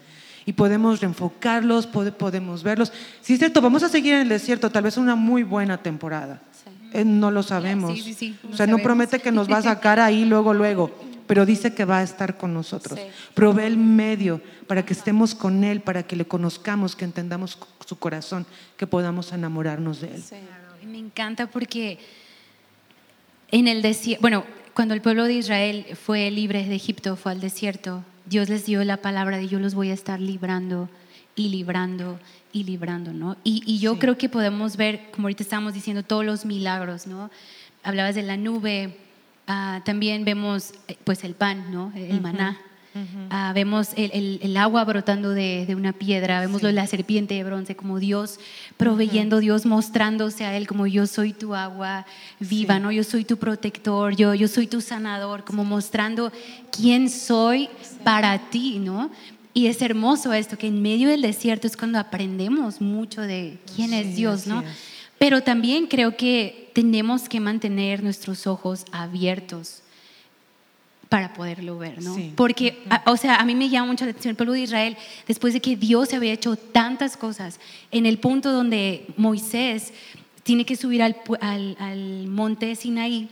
Y 0.47 0.52
podemos 0.55 1.00
reenfocarlos, 1.00 1.87
pode- 1.90 2.12
podemos 2.12 2.62
verlos. 2.62 2.93
Sí, 3.21 3.35
es 3.35 3.38
cierto, 3.38 3.61
vamos 3.61 3.83
a 3.83 3.88
seguir 3.88 4.14
en 4.14 4.21
el 4.23 4.29
desierto, 4.29 4.71
tal 4.71 4.85
vez 4.85 4.97
una 4.97 5.14
muy 5.14 5.43
buena 5.45 5.79
temporada. 5.79 6.40
Eh, 6.93 7.05
no 7.05 7.31
lo 7.31 7.43
sabemos. 7.43 7.93
Sí, 7.95 8.02
sí, 8.02 8.14
sí, 8.14 8.37
no 8.43 8.50
o 8.50 8.57
sea, 8.57 8.67
no 8.67 8.73
sabemos. 8.73 8.83
promete 8.83 9.21
que 9.21 9.31
nos 9.31 9.49
va 9.50 9.59
a 9.59 9.62
sacar 9.62 10.00
ahí 10.00 10.25
luego, 10.25 10.52
luego, 10.55 10.90
pero 11.31 11.47
dice 11.47 11.73
que 11.73 11.85
va 11.85 11.99
a 11.99 12.03
estar 12.03 12.37
con 12.37 12.53
nosotros. 12.53 12.99
Provee 13.35 13.63
el 13.63 13.77
medio 13.77 14.41
para 14.67 14.85
que 14.85 14.93
estemos 14.93 15.33
con 15.33 15.63
Él, 15.63 15.81
para 15.81 16.03
que 16.03 16.17
le 16.17 16.25
conozcamos, 16.25 16.97
que 16.97 17.05
entendamos 17.05 17.57
su 17.87 17.97
corazón, 18.01 18.47
que 18.77 18.89
podamos 18.89 19.31
enamorarnos 19.31 20.01
de 20.01 20.17
Él. 20.17 20.25
Me 20.85 20.99
encanta 20.99 21.47
porque 21.47 22.01
en 23.53 23.69
el 23.69 23.81
desierto, 23.81 24.23
bueno, 24.23 24.45
cuando 24.75 24.93
el 24.93 25.03
pueblo 25.03 25.23
de 25.23 25.35
Israel 25.35 25.87
fue 26.05 26.33
libre 26.33 26.65
de 26.65 26.75
Egipto, 26.75 27.15
fue 27.15 27.31
al 27.31 27.41
desierto, 27.41 28.03
Dios 28.27 28.49
les 28.49 28.67
dio 28.67 28.83
la 28.83 28.97
palabra 28.97 29.37
de 29.37 29.47
yo 29.47 29.61
los 29.61 29.77
voy 29.77 29.91
a 29.91 29.95
estar 29.95 30.19
librando 30.19 30.89
y 31.37 31.51
librando 31.51 32.19
y 32.53 32.65
librando, 32.65 33.13
¿no? 33.13 33.37
Y, 33.45 33.63
y 33.67 33.79
yo 33.79 34.01
creo 34.01 34.19
que 34.19 34.29
podemos 34.29 34.77
ver, 34.77 35.13
como 35.13 35.29
ahorita 35.29 35.45
estábamos 35.45 35.75
diciendo, 35.75 36.03
todos 36.03 36.25
los 36.25 36.45
milagros, 36.45 37.07
¿no? 37.07 37.31
Hablabas 37.85 38.17
de 38.17 38.23
la 38.23 38.37
nube, 38.37 38.97
ah, 39.52 39.80
también 39.85 40.25
vemos 40.25 40.73
eh, 40.88 40.97
pues 41.04 41.25
el 41.25 41.35
pan, 41.35 41.71
¿no? 41.73 41.92
El 41.95 42.21
maná. 42.21 42.59
Ah, 43.30 43.52
vemos 43.54 43.90
el, 43.97 44.11
el- 44.12 44.40
el 44.42 44.57
agua 44.57 44.85
brotando 44.85 45.30
de, 45.30 45.64
de 45.64 45.75
una 45.76 45.92
piedra, 45.92 46.40
vemos 46.40 46.61
la 46.62 46.87
serpiente 46.88 47.35
de 47.35 47.45
bronce, 47.45 47.76
como 47.76 48.00
Dios 48.00 48.40
proveyendo, 48.76 49.38
Dios 49.38 49.64
mostrándose 49.64 50.45
a 50.45 50.57
Él 50.57 50.66
como 50.66 50.88
yo 50.88 51.07
soy 51.07 51.33
tu 51.33 51.54
agua 51.54 52.04
viva, 52.40 52.80
¿no? 52.80 52.90
Yo 52.90 53.04
soy 53.04 53.25
tu 53.25 53.37
protector, 53.37 54.16
yo, 54.16 54.35
yo 54.35 54.49
soy 54.49 54.66
tu 54.66 54.80
sanador, 54.80 55.45
como 55.45 55.64
mostrando 55.64 56.33
quién 56.76 57.09
soy 57.11 57.69
para 58.02 58.50
ti, 58.50 58.78
¿no? 58.80 59.11
Y 59.54 59.66
es 59.66 59.83
hermoso 59.83 60.33
esto, 60.33 60.57
que 60.59 60.66
en 60.66 60.83
medio 60.83 61.09
del 61.11 61.23
desierto 61.23 61.66
es 61.69 61.76
cuando 61.76 61.99
aprendemos 61.99 62.80
mucho 62.80 63.21
de 63.21 63.59
quién 63.75 63.92
es 63.92 64.16
Dios, 64.16 64.47
¿no? 64.49 64.62
es. 64.62 64.66
Pero 65.21 65.43
también 65.43 65.87
creo 65.87 66.17
que 66.17 66.71
tenemos 66.73 67.29
que 67.29 67.41
mantener 67.41 68.03
nuestros 68.03 68.47
ojos 68.47 68.87
abiertos 68.91 69.83
para 71.11 71.35
poderlo 71.35 71.77
ver, 71.77 72.00
¿no? 72.03 72.15
Sí. 72.15 72.33
Porque, 72.35 72.83
o 73.05 73.17
sea, 73.19 73.37
a 73.37 73.45
mí 73.45 73.55
me 73.55 73.69
llama 73.69 73.89
mucho 73.89 74.07
la 74.07 74.12
atención 74.12 74.31
el 74.31 74.37
pueblo 74.37 74.55
de 74.55 74.61
Israel, 74.62 74.97
después 75.29 75.53
de 75.53 75.61
que 75.61 75.77
Dios 75.77 76.15
había 76.15 76.33
hecho 76.33 76.57
tantas 76.57 77.19
cosas, 77.19 77.61
en 77.91 78.07
el 78.07 78.19
punto 78.19 78.50
donde 78.50 79.07
Moisés 79.19 79.93
tiene 80.43 80.65
que 80.65 80.75
subir 80.75 81.03
al, 81.03 81.17
al- 81.43 81.77
al 81.79 82.27
monte 82.29 82.75
Sinaí, 82.75 83.29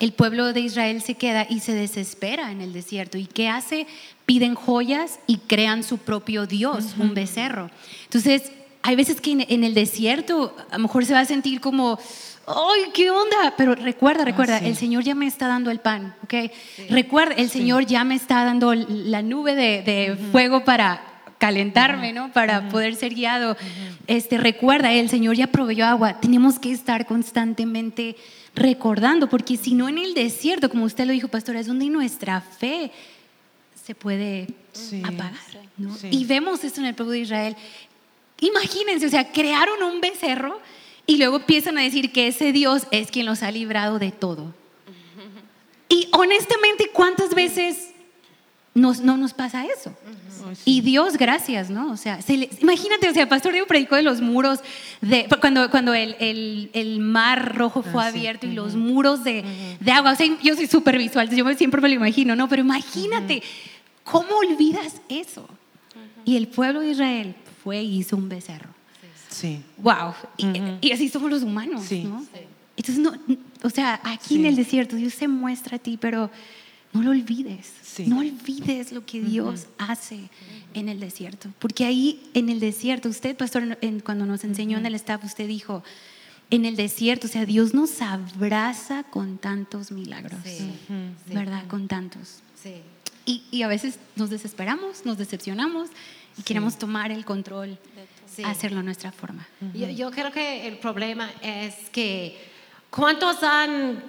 el 0.00 0.12
pueblo 0.12 0.52
de 0.52 0.60
Israel 0.60 1.00
se 1.00 1.14
queda 1.14 1.46
y 1.48 1.60
se 1.60 1.72
desespera 1.72 2.52
en 2.52 2.60
el 2.60 2.74
desierto. 2.74 3.16
¿Y 3.16 3.24
qué 3.26 3.48
hace? 3.48 3.86
Piden 4.26 4.54
joyas 4.54 5.18
y 5.26 5.38
crean 5.38 5.82
su 5.82 5.96
propio 5.96 6.46
Dios, 6.46 6.94
un 6.98 7.14
becerro. 7.14 7.70
Entonces, 8.04 8.52
hay 8.86 8.96
veces 8.96 9.20
que 9.22 9.32
en, 9.32 9.46
en 9.48 9.64
el 9.64 9.72
desierto 9.72 10.54
a 10.70 10.76
lo 10.76 10.82
mejor 10.82 11.06
se 11.06 11.14
va 11.14 11.20
a 11.20 11.24
sentir 11.24 11.60
como, 11.60 11.98
¡ay, 12.46 12.90
qué 12.92 13.10
onda! 13.10 13.54
Pero 13.56 13.74
recuerda, 13.74 14.24
recuerda, 14.26 14.58
sí. 14.58 14.66
el 14.66 14.76
Señor 14.76 15.02
ya 15.02 15.14
me 15.14 15.26
está 15.26 15.48
dando 15.48 15.70
el 15.70 15.80
pan, 15.80 16.14
¿ok? 16.22 16.34
Recuerda, 16.90 17.34
el 17.34 17.48
Señor 17.48 17.86
ya 17.86 18.04
me 18.04 18.14
está 18.14 18.44
dando 18.44 18.74
la 18.74 19.22
nube 19.22 19.54
de, 19.54 19.82
de 19.82 20.16
fuego 20.30 20.64
para 20.64 21.02
calentarme, 21.38 22.12
¿no? 22.12 22.30
Para 22.32 22.68
poder 22.68 22.94
ser 22.94 23.14
guiado. 23.14 23.56
Este, 24.06 24.36
recuerda, 24.36 24.92
el 24.92 25.08
Señor 25.08 25.34
ya 25.34 25.46
proveyó 25.46 25.86
agua. 25.86 26.20
Tenemos 26.20 26.58
que 26.58 26.70
estar 26.70 27.06
constantemente 27.06 28.16
recordando, 28.54 29.28
porque 29.30 29.56
si 29.56 29.74
no 29.74 29.88
en 29.88 29.96
el 29.98 30.12
desierto, 30.12 30.68
como 30.68 30.84
usted 30.84 31.06
lo 31.06 31.12
dijo, 31.12 31.28
pastora, 31.28 31.58
es 31.60 31.66
donde 31.66 31.86
nuestra 31.86 32.40
fe 32.42 32.92
se 33.82 33.94
puede 33.94 34.48
Sí. 34.72 35.00
apagar, 35.04 35.32
¿no? 35.78 35.94
Sí. 35.96 36.08
Y 36.10 36.24
vemos 36.24 36.64
esto 36.64 36.80
en 36.80 36.86
el 36.86 36.94
pueblo 36.94 37.12
de 37.12 37.20
Israel. 37.20 37.56
Imagínense, 38.46 39.06
o 39.06 39.10
sea, 39.10 39.30
crearon 39.32 39.82
un 39.82 40.00
becerro 40.00 40.60
y 41.06 41.16
luego 41.18 41.36
empiezan 41.36 41.78
a 41.78 41.82
decir 41.82 42.12
que 42.12 42.26
ese 42.28 42.52
Dios 42.52 42.86
es 42.90 43.10
quien 43.10 43.26
los 43.26 43.42
ha 43.42 43.50
librado 43.50 43.98
de 43.98 44.10
todo. 44.12 44.54
Y 45.88 46.08
honestamente, 46.12 46.90
¿cuántas 46.92 47.34
veces 47.34 47.90
nos, 48.74 49.00
no 49.00 49.16
nos 49.16 49.32
pasa 49.34 49.64
eso? 49.66 49.94
Y 50.64 50.80
Dios, 50.82 51.16
gracias, 51.16 51.70
¿no? 51.70 51.90
O 51.92 51.96
sea, 51.96 52.20
se 52.20 52.36
le- 52.36 52.50
imagínate, 52.60 53.08
o 53.08 53.14
sea, 53.14 53.28
Pastor 53.28 53.52
Diego 53.52 53.66
predicó 53.66 53.96
de 53.96 54.02
los 54.02 54.20
muros, 54.20 54.60
de, 55.00 55.26
cuando, 55.40 55.70
cuando 55.70 55.94
el, 55.94 56.16
el- 56.20 56.70
el 56.74 56.98
mar 57.00 57.54
rojo 57.56 57.82
fue 57.82 58.02
Ah, 58.02 58.10
sí. 58.10 58.18
abierto 58.18 58.46
y 58.46 58.52
los 58.52 58.74
muros 58.74 59.24
de, 59.24 59.44
de 59.80 59.92
agua. 59.92 60.12
O 60.12 60.16
sea, 60.16 60.26
yo 60.42 60.54
soy 60.54 60.66
súper 60.66 60.98
visual, 60.98 61.30
yo 61.34 61.54
siempre 61.54 61.80
me 61.80 61.88
lo 61.88 61.94
imagino, 61.94 62.34
¿no? 62.36 62.48
Pero 62.48 62.60
imagínate, 62.62 63.42
¿cómo 64.04 64.36
olvidas 64.36 65.00
eso? 65.08 65.48
Y 66.24 66.36
el 66.36 66.48
pueblo 66.48 66.80
de 66.80 66.90
Israel 66.90 67.34
fue 67.64 67.82
y 67.82 67.98
hizo 67.98 68.16
un 68.16 68.28
becerro. 68.28 68.68
Sí. 69.30 69.60
Wow. 69.78 70.14
Y, 70.36 70.46
y 70.86 70.92
así 70.92 71.08
somos 71.08 71.28
los 71.30 71.42
humanos, 71.42 71.84
Sí. 71.88 72.04
¿no? 72.04 72.24
Entonces, 72.76 72.98
no, 72.98 73.12
o 73.62 73.70
sea, 73.70 74.00
aquí 74.04 74.36
en 74.36 74.42
Sí. 74.42 74.46
el 74.48 74.56
desierto 74.56 74.96
Dios 74.96 75.14
se 75.14 75.26
muestra 75.28 75.76
a 75.76 75.78
ti, 75.78 75.96
pero 76.00 76.30
no 76.92 77.02
lo 77.02 77.10
olvides. 77.10 77.72
Sí. 77.82 78.06
No 78.06 78.18
olvides 78.18 78.92
lo 78.92 79.04
que 79.06 79.20
Dios 79.20 79.66
hace 79.78 80.20
en 80.74 80.88
el 80.88 81.00
desierto. 81.00 81.48
Porque 81.58 81.84
ahí 81.84 82.20
en 82.34 82.48
el 82.48 82.60
desierto, 82.60 83.08
usted, 83.08 83.36
pastor, 83.36 83.78
en- 83.80 84.00
cuando 84.00 84.26
nos 84.26 84.44
enseñó 84.44 84.78
en 84.78 84.86
el 84.86 84.94
staff, 84.96 85.24
usted 85.24 85.48
dijo, 85.48 85.82
en 86.50 86.64
el 86.66 86.76
desierto, 86.76 87.26
o 87.26 87.30
sea, 87.30 87.46
Dios 87.46 87.74
nos 87.74 88.00
abraza 88.02 89.04
con 89.04 89.38
tantos 89.38 89.90
milagros. 89.90 90.38
Sí. 90.44 90.70
¿Verdad? 91.32 91.64
Con 91.68 91.88
tantos. 91.88 92.40
Sí. 92.62 92.74
Y, 93.26 93.42
y 93.50 93.62
a 93.62 93.68
veces 93.68 93.98
nos 94.16 94.30
desesperamos, 94.30 95.04
nos 95.06 95.16
decepcionamos 95.18 95.88
y 96.36 96.42
queremos 96.42 96.78
tomar 96.78 97.10
el 97.10 97.24
control, 97.24 97.78
Sí. 98.26 98.42
hacerlo 98.42 98.80
a 98.80 98.82
nuestra 98.82 99.12
forma. 99.12 99.46
Yo, 99.74 99.88
yo 99.88 100.10
creo 100.10 100.32
que 100.32 100.66
el 100.66 100.78
problema 100.78 101.30
es 101.40 101.88
que 101.90 102.50
cuántos 102.90 103.42
han, 103.44 104.02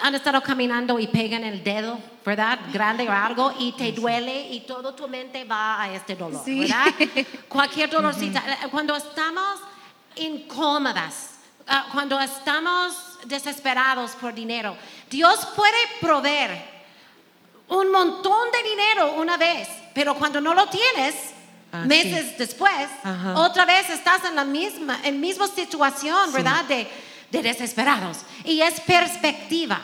han 0.00 0.14
estado 0.14 0.40
caminando 0.42 1.00
y 1.00 1.08
pegan 1.08 1.42
el 1.42 1.64
dedo, 1.64 1.98
¿verdad? 2.24 2.58
Grande 2.72 3.08
o 3.08 3.12
algo 3.12 3.52
y 3.58 3.72
te 3.72 3.90
duele 3.90 4.48
y 4.52 4.60
toda 4.60 4.94
tu 4.94 5.08
mente 5.08 5.44
va 5.44 5.82
a 5.82 5.92
este 5.92 6.14
dolor, 6.14 6.40
Sí. 6.44 6.60
¿verdad? 6.60 6.84
Cualquier 7.48 7.90
dolorcita. 7.90 8.42
Cuando 8.70 8.94
estamos 8.94 9.58
incómodas, 10.16 11.30
ah, 11.66 11.86
cuando 11.92 12.20
estamos 12.20 12.94
desesperados 13.26 14.12
por 14.12 14.34
dinero, 14.34 14.76
Dios 15.10 15.46
puede 15.56 15.76
proveer 16.00 16.73
un 17.68 17.90
montón 17.90 18.50
de 18.52 18.68
dinero 18.70 19.12
una 19.14 19.36
vez, 19.36 19.68
pero 19.94 20.14
cuando 20.14 20.40
no 20.40 20.54
lo 20.54 20.66
tienes, 20.68 21.14
Ah, 21.76 21.86
meses 21.86 22.38
después, 22.38 22.88
Ajá. 23.02 23.34
otra 23.34 23.64
vez 23.64 23.90
estás 23.90 24.24
en 24.26 24.36
la 24.36 24.44
misma, 24.44 25.00
en 25.02 25.20
misma 25.20 25.48
situación, 25.48 26.32
¿verdad? 26.32 26.64
De, 26.66 26.86
de 27.32 27.42
desesperados. 27.42 28.18
Y 28.44 28.60
es 28.60 28.78
perspectiva, 28.78 29.80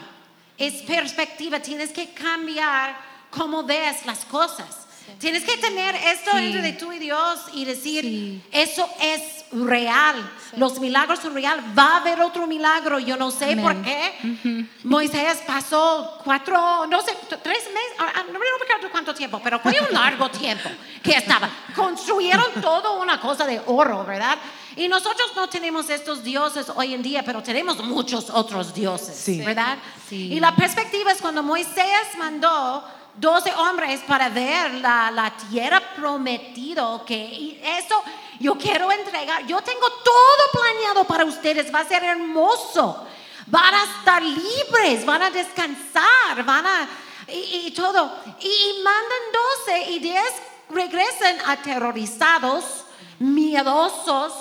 es 0.57 0.83
perspectiva. 0.83 1.59
Tienes 1.59 1.90
que 1.90 2.11
cambiar 2.11 2.96
cómo 3.31 3.64
ves 3.64 4.07
las 4.07 4.24
cosas. 4.26 4.87
Tienes 5.18 5.42
que 5.42 5.57
tener 5.57 5.96
esto 5.96 6.38
entre 6.38 6.74
tú 6.74 6.92
y 6.92 7.00
Dios 7.00 7.40
y 7.55 7.64
decir, 7.64 8.40
eso 8.52 8.88
es 9.00 9.39
real. 9.52 10.30
Los 10.56 10.78
milagros 10.80 11.18
son 11.20 11.34
real. 11.34 11.60
Va 11.78 11.94
a 11.94 11.96
haber 11.98 12.20
otro 12.20 12.46
milagro. 12.46 12.98
Yo 12.98 13.16
no 13.16 13.30
sé 13.30 13.52
Amén. 13.52 13.62
por 13.64 13.82
qué. 13.82 14.66
Moisés 14.84 15.42
pasó 15.46 16.18
cuatro, 16.24 16.86
no 16.86 17.00
sé, 17.02 17.16
tres 17.42 17.64
meses, 17.64 17.92
ah, 17.98 18.12
ah, 18.16 18.22
no 18.32 18.38
me 18.38 18.44
recuerdo 18.60 18.90
cuánto 18.90 19.14
tiempo, 19.14 19.40
pero 19.42 19.58
fue 19.60 19.76
un 19.80 19.92
largo 19.94 20.30
tiempo 20.30 20.68
que 21.02 21.12
estaba. 21.12 21.48
Construyeron 21.74 22.60
todo 22.60 23.00
una 23.00 23.20
cosa 23.20 23.46
de 23.46 23.60
oro, 23.66 24.04
¿verdad? 24.04 24.36
Y 24.76 24.88
nosotros 24.88 25.32
no 25.36 25.48
tenemos 25.48 25.90
estos 25.90 26.22
dioses 26.22 26.66
hoy 26.74 26.94
en 26.94 27.02
día, 27.02 27.22
pero 27.24 27.42
tenemos 27.42 27.78
muchos 27.82 28.30
otros 28.30 28.72
dioses, 28.72 29.16
Sí. 29.16 29.40
¿verdad? 29.42 29.78
Sí. 30.08 30.32
Y 30.32 30.40
la 30.40 30.54
perspectiva 30.54 31.12
es 31.12 31.20
cuando 31.20 31.42
Moisés 31.42 31.84
mandó 32.18 32.84
12 33.16 33.53
hombres 33.55 34.01
para 34.07 34.29
ver 34.29 34.75
la, 34.75 35.11
la 35.11 35.31
tierra 35.31 35.81
prometido, 35.94 37.05
que 37.05 37.16
y 37.16 37.61
eso 37.62 38.03
yo 38.38 38.57
quiero 38.57 38.90
entregar, 38.90 39.46
yo 39.46 39.61
tengo 39.61 39.90
todo 40.03 40.61
planeado 40.61 41.05
para 41.05 41.25
ustedes, 41.25 41.73
va 41.75 41.81
a 41.81 41.85
ser 41.85 42.03
hermoso, 42.03 43.07
van 43.46 43.75
a 43.75 43.85
estar 43.85 44.23
libres, 44.23 45.05
van 45.05 45.23
a 45.23 45.31
descansar, 45.31 46.44
van 46.44 46.66
a, 46.66 46.88
y, 47.29 47.70
todo, 47.73 48.16
y, 48.40 48.83
mandan 48.83 49.18
12 49.66 49.90
y 49.90 49.99
10 49.99 50.23
regresan 50.70 51.37
aterrorizados, 51.46 52.85
miedosos, 53.18 54.33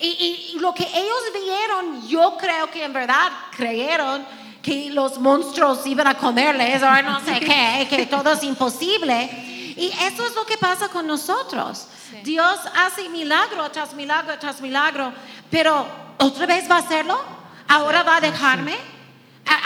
y 0.00 0.56
lo 0.58 0.74
que 0.74 0.82
ellos 0.82 1.22
vieron, 1.32 2.08
yo 2.08 2.36
creo 2.36 2.70
que 2.70 2.84
en 2.84 2.92
verdad 2.92 3.30
creyeron 3.56 4.26
que 4.66 4.90
los 4.90 5.18
monstruos 5.20 5.86
iban 5.86 6.08
a 6.08 6.18
comerles 6.18 6.82
o 6.82 7.02
no 7.02 7.24
sé 7.24 7.38
qué, 7.38 7.86
que 7.88 8.06
todo 8.06 8.32
es 8.32 8.42
imposible. 8.42 9.30
Y 9.76 9.92
eso 10.00 10.26
es 10.26 10.34
lo 10.34 10.44
que 10.44 10.58
pasa 10.58 10.88
con 10.88 11.06
nosotros. 11.06 11.86
Dios 12.24 12.58
hace 12.74 13.08
milagro 13.08 13.70
tras 13.70 13.94
milagro 13.94 14.36
tras 14.40 14.60
milagro, 14.60 15.12
pero 15.52 15.86
otra 16.18 16.46
vez 16.46 16.68
va 16.68 16.76
a 16.76 16.78
hacerlo. 16.80 17.16
Ahora 17.68 18.02
va 18.02 18.16
a 18.16 18.20
dejarme. 18.20 18.76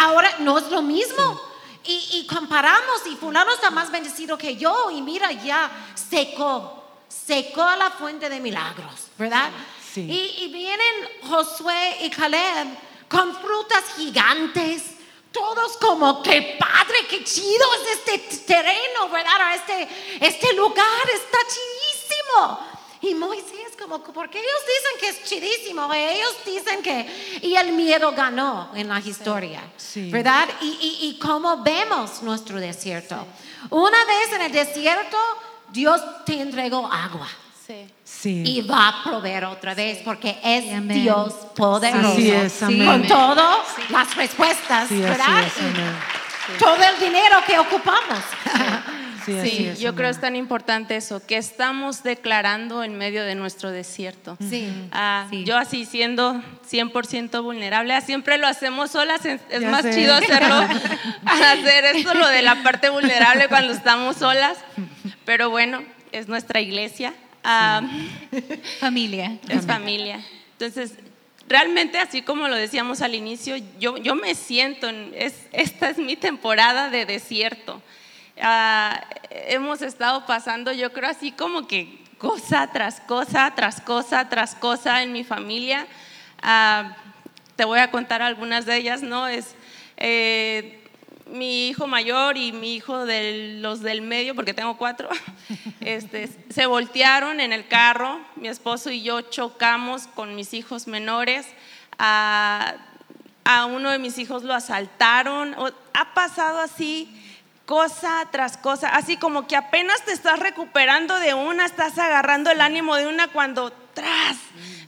Ahora 0.00 0.30
no 0.40 0.58
es 0.58 0.70
lo 0.70 0.82
mismo. 0.82 1.40
Y, 1.86 2.18
y 2.18 2.26
comparamos 2.26 3.00
y 3.10 3.16
fulano 3.16 3.54
está 3.54 3.70
más 3.70 3.90
bendecido 3.90 4.36
que 4.36 4.56
yo 4.56 4.90
y 4.90 5.00
mira 5.00 5.32
ya 5.32 5.70
secó, 5.94 6.84
secó 7.08 7.64
la 7.78 7.90
fuente 7.90 8.28
de 8.28 8.38
milagros, 8.38 9.08
¿verdad? 9.16 9.48
Sí. 9.94 10.02
Y, 10.02 10.44
y 10.44 10.52
vienen 10.52 11.08
Josué 11.22 11.96
y 12.02 12.10
Caleb 12.10 12.68
con 13.10 13.34
frutas 13.42 13.84
gigantes, 13.96 14.82
todos 15.32 15.76
como, 15.78 16.22
qué 16.22 16.56
padre, 16.58 17.06
qué 17.08 17.24
chido 17.24 17.66
es 17.74 17.98
este 17.98 18.18
terreno, 18.46 19.08
¿verdad? 19.10 19.54
Este, 19.56 19.88
este 20.20 20.52
lugar 20.54 21.10
está 21.12 21.38
chidísimo. 21.48 22.70
Y 23.02 23.14
Moisés 23.14 23.72
como, 23.80 24.02
porque 24.02 24.38
ellos 24.38 24.60
dicen 24.66 25.00
que 25.00 25.08
es 25.08 25.28
chidísimo, 25.28 25.92
ellos 25.92 26.36
dicen 26.44 26.82
que... 26.82 27.40
Y 27.42 27.56
el 27.56 27.72
miedo 27.72 28.12
ganó 28.12 28.70
en 28.74 28.88
la 28.88 29.00
historia, 29.00 29.62
Sí. 29.76 30.10
¿verdad? 30.10 30.48
Y, 30.60 30.66
y, 30.66 31.08
y 31.08 31.18
cómo 31.18 31.62
vemos 31.62 32.22
nuestro 32.22 32.60
desierto. 32.60 33.26
Una 33.70 34.04
vez 34.04 34.32
en 34.34 34.42
el 34.42 34.52
desierto, 34.52 35.16
Dios 35.70 36.00
te 36.26 36.40
entregó 36.40 36.86
agua. 36.86 37.28
Sí. 37.70 37.86
Sí. 38.04 38.42
Y 38.44 38.62
va 38.62 38.88
a 38.88 39.04
proveer 39.04 39.44
otra 39.44 39.74
vez 39.74 39.98
porque 40.04 40.36
es 40.42 40.64
Sí, 40.64 40.70
amén. 40.72 41.02
Dios 41.02 41.32
poderoso. 41.56 42.08
Así 42.08 42.30
es, 42.30 42.52
Sí. 42.52 42.64
amén. 42.64 42.86
Con 42.86 43.06
todo, 43.06 43.62
las 43.90 44.14
respuestas, 44.16 44.88
Sí, 44.88 45.00
¿verdad? 45.00 45.44
es, 45.44 45.52
Y 46.54 46.58
todo 46.58 46.74
el 46.74 46.98
dinero 46.98 47.36
que 47.46 47.58
ocupamos. 47.58 48.18
Sí, 49.24 49.38
Sí, 49.44 49.66
es, 49.66 49.78
yo 49.78 49.94
creo 49.94 50.08
es 50.08 50.18
tan 50.20 50.34
importante 50.34 50.96
eso, 50.96 51.24
que 51.24 51.36
estamos 51.36 52.02
declarando 52.02 52.82
en 52.82 52.96
medio 52.96 53.22
de 53.22 53.34
nuestro 53.34 53.70
desierto. 53.70 54.36
Sí. 54.48 54.72
Ah, 54.90 55.26
Sí. 55.30 55.44
Yo 55.44 55.56
así 55.58 55.84
siendo 55.84 56.42
100% 56.68 57.42
vulnerable, 57.42 57.94
ah, 57.94 58.00
siempre 58.00 58.38
lo 58.38 58.46
hacemos 58.48 58.90
solas, 58.90 59.24
es, 59.26 59.40
es 59.50 59.60
Ya 59.60 59.70
más 59.70 59.82
sé. 59.82 59.94
chido 59.94 60.14
hacerlo, 60.14 60.56
hacer 61.26 61.84
esto, 61.96 62.14
lo 62.14 62.26
de 62.26 62.42
la 62.42 62.62
parte 62.62 62.88
vulnerable 62.88 63.46
cuando 63.48 63.72
estamos 63.74 64.16
solas, 64.16 64.56
pero 65.26 65.50
bueno, 65.50 65.82
es 66.12 66.26
nuestra 66.26 66.60
iglesia, 66.60 67.12
ah, 67.44 67.82
Familia. 68.80 69.38
es 69.48 69.66
familia. 69.66 70.24
Entonces, 70.52 70.94
realmente 71.48 71.98
así 71.98 72.22
como 72.22 72.48
lo 72.48 72.54
decíamos 72.54 73.00
al 73.02 73.14
inicio, 73.14 73.56
yo, 73.78 73.96
yo 73.96 74.14
me 74.14 74.34
siento, 74.34 74.88
en- 74.88 75.12
es, 75.14 75.34
esta 75.52 75.90
es 75.90 75.98
mi 75.98 76.16
temporada 76.16 76.90
de 76.90 77.06
desierto. 77.06 77.82
Ah, 78.42 79.04
hemos 79.30 79.82
estado 79.82 80.26
pasando, 80.26 80.72
yo 80.72 80.92
creo, 80.92 81.10
así 81.10 81.32
como 81.32 81.66
que 81.66 81.98
cosa 82.18 82.68
tras 82.72 83.00
cosa, 83.00 83.52
tras 83.54 83.80
cosa, 83.80 84.28
tras 84.28 84.54
cosa 84.54 85.02
en 85.02 85.12
mi 85.12 85.24
familia. 85.24 85.86
Ah, 86.42 86.96
te 87.56 87.64
voy 87.64 87.80
a 87.80 87.90
contar 87.90 88.22
algunas 88.22 88.64
de 88.66 88.76
ellas, 88.76 89.02
¿no? 89.02 89.28
Es, 89.28 89.54
eh, 89.98 90.79
mi 91.30 91.68
hijo 91.68 91.86
mayor 91.86 92.36
y 92.36 92.52
mi 92.52 92.74
hijo 92.74 93.06
de 93.06 93.58
los 93.60 93.80
del 93.80 94.02
medio, 94.02 94.34
porque 94.34 94.54
tengo 94.54 94.76
cuatro, 94.76 95.08
este, 95.80 96.28
se 96.50 96.66
voltearon 96.66 97.40
en 97.40 97.52
el 97.52 97.66
carro, 97.68 98.20
mi 98.36 98.48
esposo 98.48 98.90
y 98.90 99.02
yo 99.02 99.22
chocamos 99.22 100.06
con 100.08 100.34
mis 100.34 100.54
hijos 100.54 100.86
menores, 100.86 101.46
a, 101.98 102.74
a 103.44 103.66
uno 103.66 103.90
de 103.90 103.98
mis 103.98 104.18
hijos 104.18 104.42
lo 104.42 104.54
asaltaron, 104.54 105.54
ha 105.94 106.14
pasado 106.14 106.60
así 106.60 107.16
cosa 107.66 108.26
tras 108.32 108.56
cosa, 108.56 108.88
así 108.88 109.16
como 109.16 109.46
que 109.46 109.56
apenas 109.56 110.04
te 110.04 110.12
estás 110.12 110.40
recuperando 110.40 111.18
de 111.20 111.34
una, 111.34 111.64
estás 111.64 111.98
agarrando 111.98 112.50
el 112.50 112.60
ánimo 112.60 112.96
de 112.96 113.06
una 113.06 113.28
cuando 113.28 113.72
tras 113.94 114.36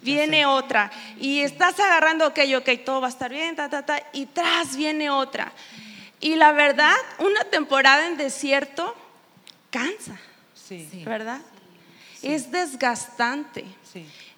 viene 0.03 0.47
otra 0.47 0.91
y 1.19 1.41
estás 1.41 1.79
agarrando, 1.79 2.27
ok, 2.27 2.41
ok, 2.57 2.69
todo 2.85 3.01
va 3.01 3.07
a 3.07 3.11
estar 3.11 3.31
bien, 3.31 3.55
ta, 3.55 3.69
ta, 3.69 3.87
ta, 3.87 4.03
y 4.13 4.27
tras 4.27 4.77
viene 4.77 5.11
otra. 5.11 5.53
Y 6.23 6.37
la 6.37 6.53
verdad, 6.53 6.95
una 7.19 7.43
temporada 7.45 8.07
en 8.07 8.17
desierto 8.17 8.95
cansa, 9.71 10.17
¿verdad? 11.05 11.41
Es 12.23 12.53
desgastante. 12.53 13.65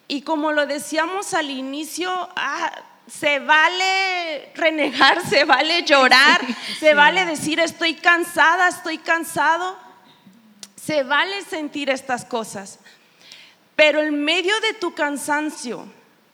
Y 0.07 0.23
como 0.23 0.51
lo 0.51 0.65
decíamos 0.65 1.35
al 1.35 1.51
inicio, 1.51 2.11
ah, 2.35 2.71
se 3.07 3.37
vale 3.37 4.51
renegar, 4.55 5.23
se 5.29 5.45
vale 5.45 5.83
llorar, 5.83 6.41
se 6.79 6.95
vale 6.95 7.23
decir 7.23 7.59
estoy 7.59 7.93
cansada, 7.93 8.67
estoy 8.67 8.97
cansado. 8.97 9.77
Se 10.75 11.03
vale 11.03 11.43
sentir 11.43 11.91
estas 11.91 12.25
cosas. 12.25 12.79
Pero 13.75 14.01
en 14.01 14.23
medio 14.23 14.59
de 14.61 14.73
tu 14.73 14.95
cansancio, 14.95 15.85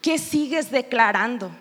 ¿qué 0.01 0.17
sigues 0.17 0.71
declarando? 0.71 1.51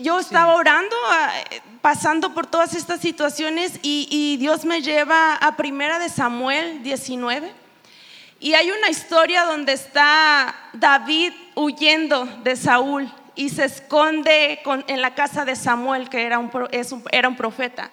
Yo 0.00 0.18
estaba 0.18 0.54
orando, 0.54 0.94
ah, 1.08 1.32
pasando 1.80 2.34
por 2.34 2.46
todas 2.46 2.74
estas 2.74 3.00
situaciones 3.00 3.78
y, 3.82 4.08
y 4.10 4.36
Dios 4.36 4.64
me 4.64 4.82
lleva 4.82 5.34
a 5.36 5.56
Primera 5.56 5.98
de 5.98 6.08
Samuel 6.08 6.82
19. 6.82 7.52
Y 8.40 8.54
hay 8.54 8.70
una 8.70 8.90
historia 8.90 9.44
donde 9.44 9.72
está 9.72 10.54
David 10.74 11.32
huyendo 11.54 12.26
de 12.42 12.56
Saúl 12.56 13.10
y 13.34 13.48
se 13.48 13.64
esconde 13.64 14.60
en 14.86 15.00
la 15.00 15.14
casa 15.14 15.44
de 15.44 15.56
Samuel, 15.56 16.08
que 16.08 16.24
era 16.24 16.38
un, 16.38 16.50
era 17.10 17.28
un 17.28 17.36
profeta. 17.36 17.90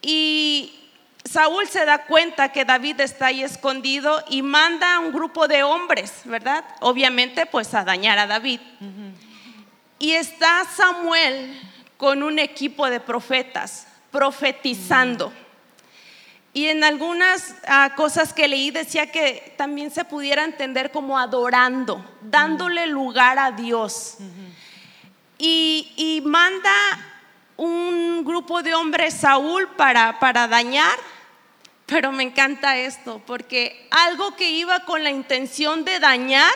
Y 0.00 0.74
Saúl 1.24 1.68
se 1.68 1.84
da 1.84 2.06
cuenta 2.06 2.50
que 2.50 2.64
David 2.64 3.00
está 3.00 3.26
ahí 3.26 3.42
escondido 3.42 4.22
y 4.28 4.42
manda 4.42 4.96
a 4.96 4.98
un 4.98 5.12
grupo 5.12 5.48
de 5.48 5.62
hombres, 5.62 6.22
¿verdad? 6.24 6.64
Obviamente, 6.80 7.46
pues 7.46 7.72
a 7.74 7.84
dañar 7.84 8.18
a 8.18 8.26
David. 8.26 8.60
Y 10.02 10.14
está 10.14 10.64
Samuel 10.64 11.62
con 11.96 12.24
un 12.24 12.40
equipo 12.40 12.90
de 12.90 12.98
profetas 12.98 13.86
profetizando. 14.10 15.32
Y 16.52 16.66
en 16.66 16.82
algunas 16.82 17.54
ah, 17.68 17.92
cosas 17.94 18.32
que 18.32 18.48
leí 18.48 18.72
decía 18.72 19.12
que 19.12 19.54
también 19.56 19.92
se 19.92 20.04
pudiera 20.04 20.42
entender 20.42 20.90
como 20.90 21.20
adorando, 21.20 22.04
dándole 22.20 22.88
lugar 22.88 23.38
a 23.38 23.52
Dios. 23.52 24.16
y, 25.38 26.20
manda 26.26 26.72
un 27.56 28.24
grupo 28.24 28.60
de 28.60 28.74
hombres 28.74 29.14
Saúl 29.14 29.68
para, 29.76 30.18
para 30.18 30.48
dañar, 30.48 30.98
pero 31.86 32.10
me 32.10 32.24
encanta 32.24 32.76
esto, 32.76 33.22
porque 33.24 33.86
algo 33.92 34.34
que 34.34 34.50
iba 34.50 34.84
con 34.84 35.04
la 35.04 35.10
intención 35.10 35.84
de 35.84 36.00
dañar, 36.00 36.52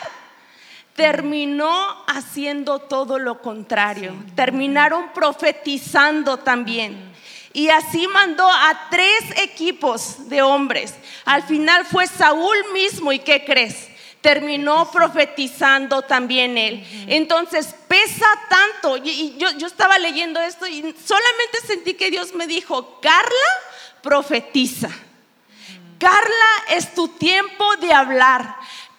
terminó 0.97 2.05
haciendo 2.07 2.81
todo 2.81 3.19
lo 3.19 3.41
contrario. 3.41 4.15
Terminaron 4.35 5.13
profetizando 5.13 6.39
también. 6.39 7.15
Y 7.53 7.69
así 7.69 8.07
mandó 8.09 8.47
a 8.51 8.89
tres 8.91 9.25
equipos 9.37 10.29
de 10.29 10.43
hombres. 10.43 10.95
Al 11.25 11.43
final 11.43 11.85
fue 11.87 12.07
Saúl 12.07 12.57
mismo. 12.73 13.13
¿Y 13.13 13.21
qué 13.21 13.45
crees? 13.45 13.89
Terminó 14.21 14.91
profetizando 14.91 16.03
también 16.03 16.59
él. 16.59 16.85
Entonces 17.09 17.75
pesa 17.89 18.27
tanto. 18.49 18.97
Y 18.97 19.37
yo, 19.39 19.51
yo 19.53 19.67
estaba 19.67 19.99
leyendo 19.99 20.41
esto 20.41 20.67
y 20.67 20.81
solamente 20.81 21.59
sentí 21.67 21.95
que 21.95 22.11
Dios 22.11 22.35
me 22.35 22.47
dijo, 22.47 23.01
Carla, 23.01 23.49
profetiza. 24.03 24.91
Carla, 25.99 26.75
es 26.75 26.95
tu 26.95 27.09
tiempo 27.09 27.77
de 27.77 27.93
hablar. 27.93 28.57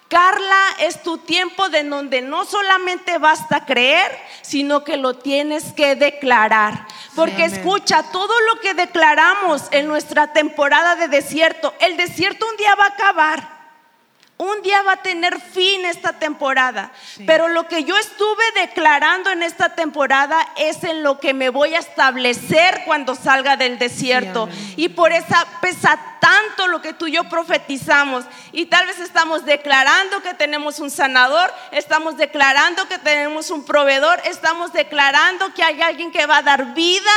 Carla, 0.08 0.76
es 0.80 1.02
tu 1.02 1.18
tiempo 1.18 1.68
de 1.68 1.84
donde 1.84 2.22
no 2.22 2.46
solamente 2.46 3.18
basta 3.18 3.66
creer, 3.66 4.10
sino 4.40 4.82
que 4.82 4.96
lo 4.96 5.14
tienes 5.14 5.74
que 5.74 5.96
declarar. 5.96 6.86
Porque 7.14 7.44
escucha, 7.44 8.02
todo 8.04 8.32
lo 8.40 8.60
que 8.60 8.72
declaramos 8.72 9.64
en 9.70 9.86
nuestra 9.86 10.32
temporada 10.32 10.96
de 10.96 11.08
desierto, 11.08 11.74
el 11.80 11.98
desierto 11.98 12.46
un 12.48 12.56
día 12.56 12.74
va 12.74 12.84
a 12.84 12.88
acabar. 12.88 13.57
Un 14.40 14.62
día 14.62 14.82
va 14.82 14.92
a 14.92 15.02
tener 15.02 15.40
fin 15.40 15.84
esta 15.84 16.12
temporada, 16.12 16.92
pero 17.26 17.48
lo 17.48 17.66
que 17.66 17.82
yo 17.82 17.96
estuve 17.96 18.44
declarando 18.54 19.30
en 19.30 19.42
esta 19.42 19.74
temporada 19.74 20.38
es 20.56 20.84
en 20.84 21.02
lo 21.02 21.18
que 21.18 21.34
me 21.34 21.48
voy 21.48 21.74
a 21.74 21.80
establecer 21.80 22.82
cuando 22.86 23.16
salga 23.16 23.56
del 23.56 23.80
desierto. 23.80 24.48
y 24.76 24.90
por 24.90 25.12
eso 25.12 25.34
pesa 25.60 25.98
tanto 26.20 26.68
lo 26.68 26.80
que 26.80 26.92
tú 26.92 27.08
y 27.08 27.12
yo 27.12 27.24
profetizamos. 27.24 28.26
Y 28.52 28.66
tal 28.66 28.86
vez 28.86 29.00
estamos 29.00 29.44
declarando 29.44 30.22
que 30.22 30.34
tenemos 30.34 30.78
un 30.78 30.92
sanador, 30.92 31.52
estamos 31.72 32.16
declarando 32.16 32.86
que 32.86 32.98
tenemos 32.98 33.50
un 33.50 33.64
proveedor, 33.64 34.20
estamos 34.24 34.72
declarando 34.72 35.52
que 35.52 35.64
hay 35.64 35.82
alguien 35.82 36.12
que 36.12 36.26
va 36.26 36.36
a 36.36 36.42
dar 36.42 36.74
vida 36.74 37.10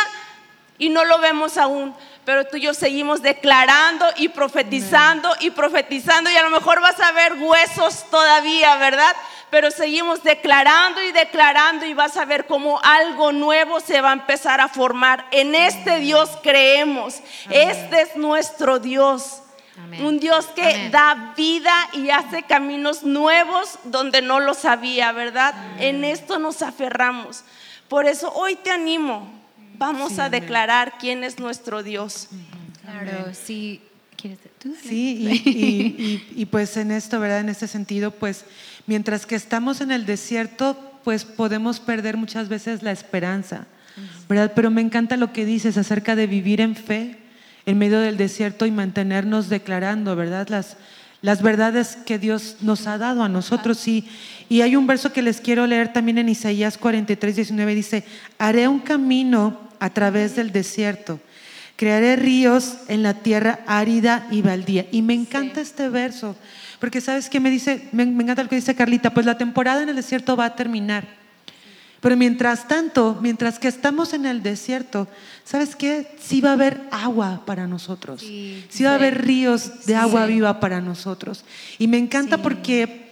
y 0.79 0.89
no 0.89 1.05
lo 1.05 1.19
vemos 1.19 1.59
aún 1.59 1.93
pero 2.25 2.45
tú 2.45 2.57
y 2.57 2.61
yo 2.61 2.73
seguimos 2.73 3.21
declarando 3.21 4.05
y 4.17 4.29
profetizando 4.29 5.29
y 5.39 5.49
profetizando 5.51 6.29
y 6.29 6.35
a 6.35 6.43
lo 6.43 6.51
mejor 6.51 6.79
vas 6.79 6.99
a 6.99 7.11
ver 7.11 7.33
huesos 7.33 8.05
todavía, 8.11 8.75
¿verdad? 8.75 9.15
Pero 9.49 9.71
seguimos 9.71 10.23
declarando 10.23 11.01
y 11.01 11.11
declarando 11.11 11.85
y 11.85 11.93
vas 11.93 12.17
a 12.17 12.25
ver 12.25 12.45
cómo 12.45 12.79
algo 12.83 13.31
nuevo 13.31 13.79
se 13.79 14.01
va 14.01 14.11
a 14.11 14.13
empezar 14.13 14.61
a 14.61 14.69
formar. 14.69 15.25
En 15.31 15.55
este 15.55 15.99
Dios 15.99 16.29
creemos. 16.43 17.19
Este 17.49 18.01
es 18.01 18.15
nuestro 18.15 18.79
Dios. 18.79 19.41
Un 19.99 20.19
Dios 20.19 20.45
que 20.55 20.89
da 20.89 21.33
vida 21.35 21.73
y 21.93 22.11
hace 22.11 22.43
caminos 22.43 23.03
nuevos 23.03 23.79
donde 23.83 24.21
no 24.21 24.39
los 24.39 24.63
había, 24.63 25.11
¿verdad? 25.11 25.55
En 25.79 26.05
esto 26.05 26.37
nos 26.37 26.61
aferramos. 26.61 27.43
Por 27.89 28.05
eso 28.05 28.31
hoy 28.33 28.55
te 28.55 28.69
animo 28.69 29.40
vamos 29.81 30.19
a 30.19 30.29
declarar 30.29 30.93
quién 30.99 31.23
es 31.23 31.39
nuestro 31.39 31.81
Dios. 31.81 32.27
Claro, 32.83 33.33
sí. 33.33 33.81
¿Quieres 34.15 34.37
tú? 34.59 34.75
Sí, 34.79 36.23
y, 36.35 36.45
pues 36.45 36.77
en 36.77 36.91
esto, 36.91 37.19
¿verdad? 37.19 37.39
En 37.39 37.49
este 37.49 37.67
sentido, 37.67 38.11
pues 38.11 38.45
mientras 38.85 39.25
que 39.25 39.33
estamos 39.33 39.81
en 39.81 39.91
el 39.91 40.05
desierto, 40.05 40.77
pues 41.03 41.25
podemos 41.25 41.79
perder 41.79 42.15
muchas 42.15 42.47
veces 42.47 42.83
la 42.83 42.91
esperanza, 42.91 43.65
¿verdad? 44.29 44.51
Pero 44.55 44.69
me 44.69 44.81
encanta 44.81 45.17
lo 45.17 45.33
que 45.33 45.45
dices 45.45 45.75
acerca 45.77 46.15
de 46.15 46.27
vivir 46.27 46.61
en 46.61 46.75
fe 46.75 47.17
en 47.65 47.79
medio 47.79 47.99
del 47.99 48.17
desierto 48.17 48.67
y 48.67 48.71
mantenernos 48.71 49.49
declarando, 49.49 50.15
¿verdad? 50.15 50.47
Las, 50.49 50.77
las 51.23 51.41
verdades 51.41 51.97
que 52.05 52.19
Dios 52.19 52.57
nos 52.61 52.85
ha 52.85 52.99
dado 52.99 53.23
a 53.23 53.29
nosotros. 53.29 53.87
Y, 53.87 54.07
y 54.49 54.61
hay 54.61 54.75
un 54.75 54.85
verso 54.85 55.11
que 55.11 55.23
les 55.23 55.41
quiero 55.41 55.65
leer 55.65 55.93
también 55.93 56.19
en 56.19 56.29
Isaías 56.29 56.77
43, 56.77 57.35
19, 57.35 57.75
dice, 57.75 58.03
haré 58.37 58.67
un 58.67 58.79
camino 58.79 59.70
a 59.81 59.89
través 59.89 60.35
del 60.35 60.51
desierto. 60.51 61.19
Crearé 61.75 62.15
ríos 62.15 62.77
en 62.87 63.01
la 63.01 63.15
tierra 63.15 63.61
árida 63.65 64.27
y 64.29 64.43
baldía. 64.43 64.85
Y 64.91 65.01
me 65.01 65.15
encanta 65.15 65.59
este 65.59 65.89
verso, 65.89 66.35
porque 66.79 67.01
sabes 67.01 67.29
qué 67.29 67.39
me 67.39 67.49
dice, 67.49 67.89
me, 67.91 68.03
encanta 68.03 68.43
lo 68.43 68.49
que 68.49 68.55
dice 68.55 68.75
Carlita, 68.75 69.11
pues 69.11 69.25
la 69.25 69.39
temporada 69.39 69.81
en 69.81 69.89
el 69.89 69.95
desierto 69.95 70.37
va 70.37 70.45
a 70.45 70.55
terminar. 70.55 71.07
Pero 71.99 72.15
mientras 72.15 72.67
tanto, 72.67 73.17
mientras 73.21 73.57
que 73.57 73.67
estamos 73.67 74.13
en 74.13 74.27
el 74.27 74.43
desierto, 74.43 75.07
¿sabes 75.43 75.75
qué? 75.75 76.15
Sí 76.19 76.41
va 76.41 76.51
a 76.51 76.53
haber 76.53 76.81
agua 76.91 77.41
para 77.47 77.65
nosotros. 77.65 78.21
Sí, 78.21 78.83
va 78.83 78.91
a 78.91 78.95
haber 78.95 79.25
ríos 79.25 79.87
de 79.87 79.95
agua 79.95 80.27
viva 80.27 80.59
para 80.59 80.79
nosotros. 80.79 81.43
Y 81.79 81.87
me 81.87 81.97
encanta 81.97 82.37
porque, 82.37 83.09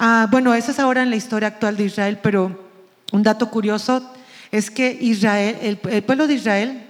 ah, 0.00 0.26
bueno, 0.30 0.52
eso 0.54 0.72
es 0.72 0.80
ahora 0.80 1.04
en 1.04 1.10
la 1.10 1.16
historia 1.16 1.48
actual 1.48 1.76
de 1.76 1.84
Israel, 1.84 2.18
pero 2.20 2.68
un 3.12 3.22
dato 3.22 3.48
curioso, 3.50 4.12
es 4.50 4.70
que 4.70 4.96
Israel, 5.00 5.58
el, 5.62 6.02
pueblo 6.02 6.26
de 6.26 6.34
Israel 6.34 6.82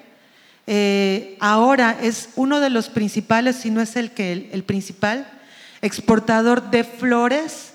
eh, 0.66 1.36
ahora 1.40 1.98
es 2.00 2.30
uno 2.36 2.60
de 2.60 2.70
los 2.70 2.88
principales, 2.88 3.56
si 3.56 3.70
no 3.70 3.80
es 3.80 3.96
el 3.96 4.10
que 4.12 4.50
el, 4.52 4.64
principal, 4.64 5.26
exportador 5.82 6.70
de 6.70 6.84
flores 6.84 7.72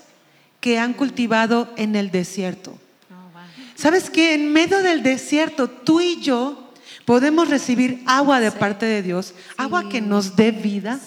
que 0.60 0.78
han 0.78 0.94
cultivado 0.94 1.72
en 1.76 1.96
el 1.96 2.10
desierto. 2.10 2.78
Oh, 3.10 3.38
¿Sabes 3.74 4.10
que 4.10 4.34
En 4.34 4.52
medio 4.52 4.82
del 4.82 5.02
desierto, 5.02 5.68
tú 5.68 6.00
y 6.00 6.20
yo 6.20 6.72
podemos 7.04 7.48
recibir 7.48 8.02
agua 8.06 8.40
de 8.40 8.50
parte 8.50 8.86
de 8.86 9.02
Dios, 9.02 9.34
agua 9.56 9.88
que 9.88 10.00
nos 10.00 10.36
dé 10.36 10.52
vida 10.52 10.98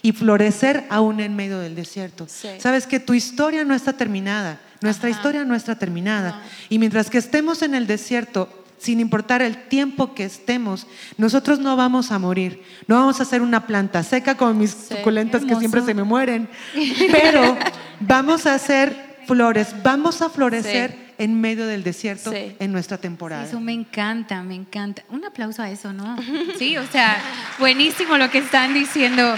y 0.00 0.12
florecer 0.12 0.84
aún 0.88 1.20
en 1.20 1.36
medio 1.36 1.58
del 1.58 1.74
desierto. 1.74 2.26
Sabes 2.58 2.86
que 2.86 3.00
tu 3.00 3.14
historia 3.14 3.64
no 3.64 3.74
está 3.74 3.92
terminada, 3.92 4.60
nuestra 4.82 5.10
historia 5.10 5.44
no 5.44 5.54
está 5.54 5.76
terminada. 5.78 6.42
Y 6.68 6.78
mientras 6.78 7.10
que 7.10 7.18
estemos 7.18 7.62
en 7.62 7.74
el 7.74 7.86
desierto, 7.86 8.48
sin 8.78 8.98
importar 8.98 9.42
el 9.42 9.56
tiempo 9.68 10.12
que 10.14 10.24
estemos, 10.24 10.86
nosotros 11.16 11.60
no 11.60 11.76
vamos 11.76 12.10
a 12.10 12.18
morir. 12.18 12.62
No 12.88 12.96
vamos 12.96 13.20
a 13.20 13.24
ser 13.24 13.40
una 13.42 13.66
planta 13.66 14.02
seca 14.02 14.36
como 14.36 14.54
mis 14.54 14.70
suculentas 14.88 15.44
que 15.44 15.54
siempre 15.56 15.82
se 15.82 15.94
me 15.94 16.02
mueren, 16.02 16.48
pero 17.12 17.56
vamos 18.00 18.46
a 18.46 18.54
hacer 18.54 19.12
flores, 19.26 19.74
vamos 19.84 20.20
a 20.20 20.28
florecer 20.28 21.12
en 21.18 21.40
medio 21.40 21.66
del 21.66 21.84
desierto 21.84 22.32
Sí. 22.32 22.56
en 22.58 22.72
nuestra 22.72 22.98
temporada. 22.98 23.44
Eso 23.44 23.60
me 23.60 23.72
encanta, 23.72 24.42
me 24.42 24.56
encanta. 24.56 25.04
Un 25.10 25.24
aplauso 25.24 25.62
a 25.62 25.70
eso, 25.70 25.92
¿no? 25.92 26.16
Sí, 26.58 26.76
o 26.76 26.86
sea, 26.88 27.22
buenísimo 27.60 28.16
lo 28.18 28.30
que 28.30 28.38
están 28.38 28.74
diciendo. 28.74 29.34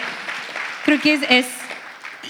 Creo 0.87 1.01
que 1.01 1.15
es, 1.15 1.21
es 1.29 1.47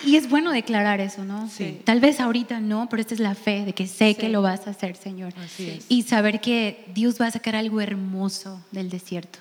y 0.07 0.17
es 0.17 0.29
bueno 0.29 0.51
declarar 0.53 1.01
eso, 1.01 1.25
¿no? 1.25 1.49
Sí. 1.49 1.81
Tal 1.85 2.01
vez 2.01 2.21
ahorita 2.21 2.61
no, 2.61 2.89
pero 2.89 3.01
esta 3.01 3.15
es 3.15 3.21
la 3.21 3.35
fe 3.35 3.65
de 3.65 3.73
que 3.73 3.87
sé 3.87 4.15
que 4.15 4.29
lo 4.29 4.43
vas 4.43 4.67
a 4.67 4.71
hacer, 4.71 4.97
Señor. 4.97 5.33
Así 5.43 5.71
es. 5.71 5.87
Y 5.89 6.03
saber 6.03 6.41
que 6.41 6.85
Dios 6.95 7.21
va 7.21 7.27
a 7.27 7.31
sacar 7.31 7.57
algo 7.57 7.81
hermoso 7.81 8.61
del 8.73 8.91
desierto. 8.91 9.39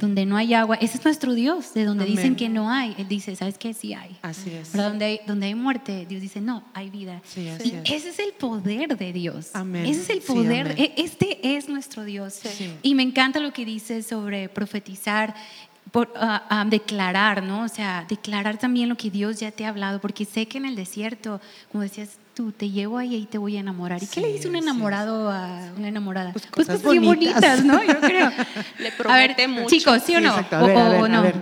Donde 0.00 0.24
no 0.26 0.36
hay 0.36 0.54
agua, 0.54 0.76
ese 0.76 0.96
es 0.96 1.04
nuestro 1.04 1.34
Dios, 1.34 1.74
de 1.74 1.84
donde 1.84 2.04
Amén. 2.04 2.14
dicen 2.16 2.36
que 2.36 2.48
no 2.48 2.70
hay, 2.70 2.94
Él 2.98 3.08
dice, 3.08 3.34
¿sabes 3.34 3.58
qué? 3.58 3.74
Sí 3.74 3.92
hay. 3.94 4.16
Así 4.22 4.48
es. 4.50 4.70
¿Verdad? 4.70 4.90
Donde 4.90 5.04
hay, 5.06 5.20
donde 5.26 5.46
hay 5.46 5.56
muerte, 5.56 6.06
Dios 6.08 6.22
dice, 6.22 6.40
no, 6.40 6.62
hay 6.72 6.88
vida. 6.88 7.20
Sí, 7.24 7.48
así 7.48 7.70
y 7.70 7.92
es. 7.92 8.02
ese 8.04 8.08
es 8.10 8.18
el 8.20 8.32
poder 8.34 8.96
de 8.96 9.12
Dios. 9.12 9.50
Amén. 9.54 9.84
Ese 9.86 10.02
es 10.02 10.10
el 10.10 10.20
Sí, 10.20 10.26
poder. 10.28 10.66
amén. 10.70 10.76
e- 10.78 10.94
Este 11.02 11.56
es 11.56 11.68
nuestro 11.68 12.04
Dios. 12.04 12.32
Sí. 12.34 12.70
Y 12.82 12.94
me 12.94 13.02
encanta 13.02 13.40
lo 13.40 13.52
que 13.52 13.64
dice 13.64 14.04
sobre 14.04 14.48
profetizar, 14.48 15.34
por, 15.90 16.10
ah, 16.16 16.64
declarar, 16.68 17.42
¿no? 17.42 17.64
O 17.64 17.68
sea, 17.68 18.06
declarar 18.08 18.56
también 18.58 18.88
lo 18.88 18.96
que 18.96 19.10
Dios 19.10 19.40
ya 19.40 19.50
te 19.50 19.66
ha 19.66 19.68
hablado, 19.68 20.00
porque 20.00 20.24
sé 20.24 20.46
que 20.46 20.56
en 20.58 20.64
el 20.64 20.74
desierto, 20.76 21.40
como 21.70 21.82
decías 21.82 22.10
tú, 22.34 22.50
te 22.50 22.70
llevo 22.70 22.96
ahí 22.96 23.14
y 23.14 23.26
te 23.26 23.36
voy 23.36 23.58
a 23.58 23.60
enamorar. 23.60 24.02
¿Y 24.02 24.06
qué 24.06 24.22
le 24.22 24.32
dice 24.32 24.48
un 24.48 24.56
enamorado 24.56 25.30
a 25.30 25.70
una 25.76 25.88
enamorada? 25.88 26.32
Pues 26.32 26.46
Pues, 26.50 26.66
cosas 26.66 26.80
cosas 26.80 26.92
bien 26.92 27.04
bonitas. 27.04 27.34
bonitas, 27.34 27.64
¿no? 27.64 27.84
Yo 27.84 28.00
creo. 28.08 28.30
Le 28.78 28.88
a 28.88 28.96
promete 28.96 29.46
ver, 29.46 29.48
mucho. 29.50 29.68
chicos, 29.68 30.02
¿sí 30.06 30.16
o 30.16 30.20
no? 30.22 30.30
exacto. 30.30 30.56
A 30.56 30.62
O- 30.62 30.64
a 30.64 30.88
ver, 30.88 31.04
a 31.04 31.08
no. 31.08 31.22
ver. 31.22 31.34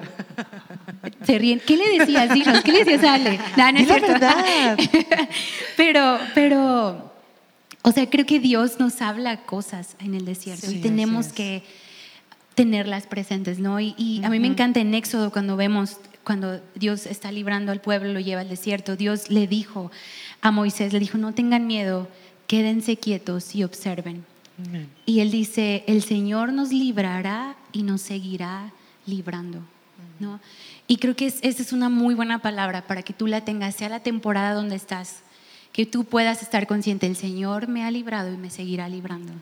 Se 1.25 1.39
ríen. 1.39 1.61
¿Qué 1.65 1.77
le 1.77 1.99
decías? 1.99 2.35
Dinos, 2.35 2.61
¿qué 2.63 2.73
le 2.73 2.85
decías 2.85 3.05
a 3.05 3.15
Ale? 3.15 3.39
No, 3.57 3.71
no 3.73 3.79
es 3.79 3.87
la 3.89 3.99
verdad. 4.01 4.79
pero, 5.77 6.19
pero, 6.35 7.13
o 7.83 7.93
sea, 7.93 8.09
creo 8.11 8.27
que 8.27 8.41
Dios 8.41 8.81
nos 8.81 9.01
habla 9.01 9.37
cosas 9.43 9.95
en 10.01 10.15
el 10.15 10.25
desierto 10.25 10.71
y 10.71 10.81
tenemos 10.81 11.29
que 11.29 11.63
tenerlas 12.65 13.07
presentes, 13.07 13.59
¿no? 13.59 13.81
Y, 13.81 13.95
y 13.97 14.23
a 14.25 14.29
mí 14.31 14.39
me 14.39 14.47
encanta 14.49 14.81
en 14.81 14.95
Éxodo 14.95 15.31
cuando 15.33 15.57
vemos, 15.57 15.97
cuando 16.25 16.61
Dios 16.75 17.07
está 17.07 17.33
librando 17.33 17.73
al 17.73 17.81
pueblo, 17.81 18.13
lo 18.13 18.21
lleva 18.21 18.43
al 18.43 18.49
desierto, 18.49 18.97
Dios 18.97 19.31
le 19.31 19.47
dijo 19.47 19.91
a 20.43 20.51
Moisés, 20.51 20.93
le 20.93 21.01
dijo, 21.01 21.17
no 21.19 21.33
tengan 21.33 21.67
miedo, 21.67 22.09
quédense 22.47 22.97
quietos 22.99 23.55
y 23.55 23.65
observen. 23.65 24.25
Y 25.07 25.21
él 25.21 25.31
dice, 25.31 25.85
el 25.87 26.03
Señor 26.03 26.53
nos 26.53 26.71
librará 26.71 27.57
y 27.73 27.83
nos 27.83 28.03
seguirá 28.03 28.71
librando. 29.07 29.61
¿no? 30.19 30.39
Y 30.87 30.97
creo 30.99 31.17
que 31.17 31.27
es- 31.27 31.39
esa 31.43 31.63
es 31.63 31.73
una 31.73 31.89
muy 31.89 32.15
buena 32.15 32.41
palabra 32.43 32.87
para 32.87 33.01
que 33.03 33.15
tú 33.15 33.27
la 33.27 33.43
tengas, 33.43 33.75
sea 33.75 33.89
la 33.89 34.01
temporada 34.01 34.53
donde 34.53 34.77
estás, 34.77 35.21
que 35.73 35.87
tú 35.87 36.05
puedas 36.05 36.43
estar 36.43 36.67
consciente, 36.67 37.07
el 37.07 37.17
Señor 37.17 37.69
me 37.69 37.85
ha 37.85 37.91
librado 37.91 38.33
y 38.33 38.37
me 38.37 38.51
seguirá 38.51 38.89
librando. 38.89 39.33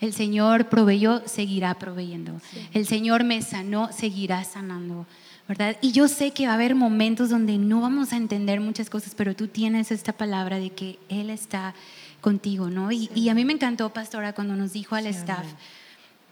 El 0.00 0.12
Señor 0.12 0.68
proveyó, 0.68 1.22
seguirá 1.26 1.74
proveyendo. 1.74 2.40
El 2.72 2.86
Señor 2.86 3.24
me 3.24 3.42
sanó, 3.42 3.92
seguirá 3.92 4.44
sanando. 4.44 5.06
¿verdad? 5.48 5.76
Y 5.80 5.92
yo 5.92 6.08
sé 6.08 6.32
que 6.32 6.46
va 6.46 6.52
a 6.52 6.54
haber 6.56 6.74
momentos 6.74 7.30
donde 7.30 7.56
no 7.56 7.80
vamos 7.80 8.12
a 8.12 8.16
entender 8.16 8.60
muchas 8.60 8.90
cosas, 8.90 9.14
pero 9.14 9.36
tú 9.36 9.46
tienes 9.46 9.92
esta 9.92 10.12
palabra 10.12 10.58
de 10.58 10.70
que 10.70 10.98
Él 11.08 11.30
está 11.30 11.74
contigo, 12.20 12.68
¿no? 12.68 12.90
Y, 12.90 13.10
y 13.14 13.28
a 13.28 13.34
mí 13.34 13.44
me 13.44 13.52
encantó, 13.52 13.90
pastora, 13.92 14.32
cuando 14.32 14.56
nos 14.56 14.72
dijo 14.72 14.96
al 14.96 15.06
staff, 15.06 15.44
amén. 15.44 15.56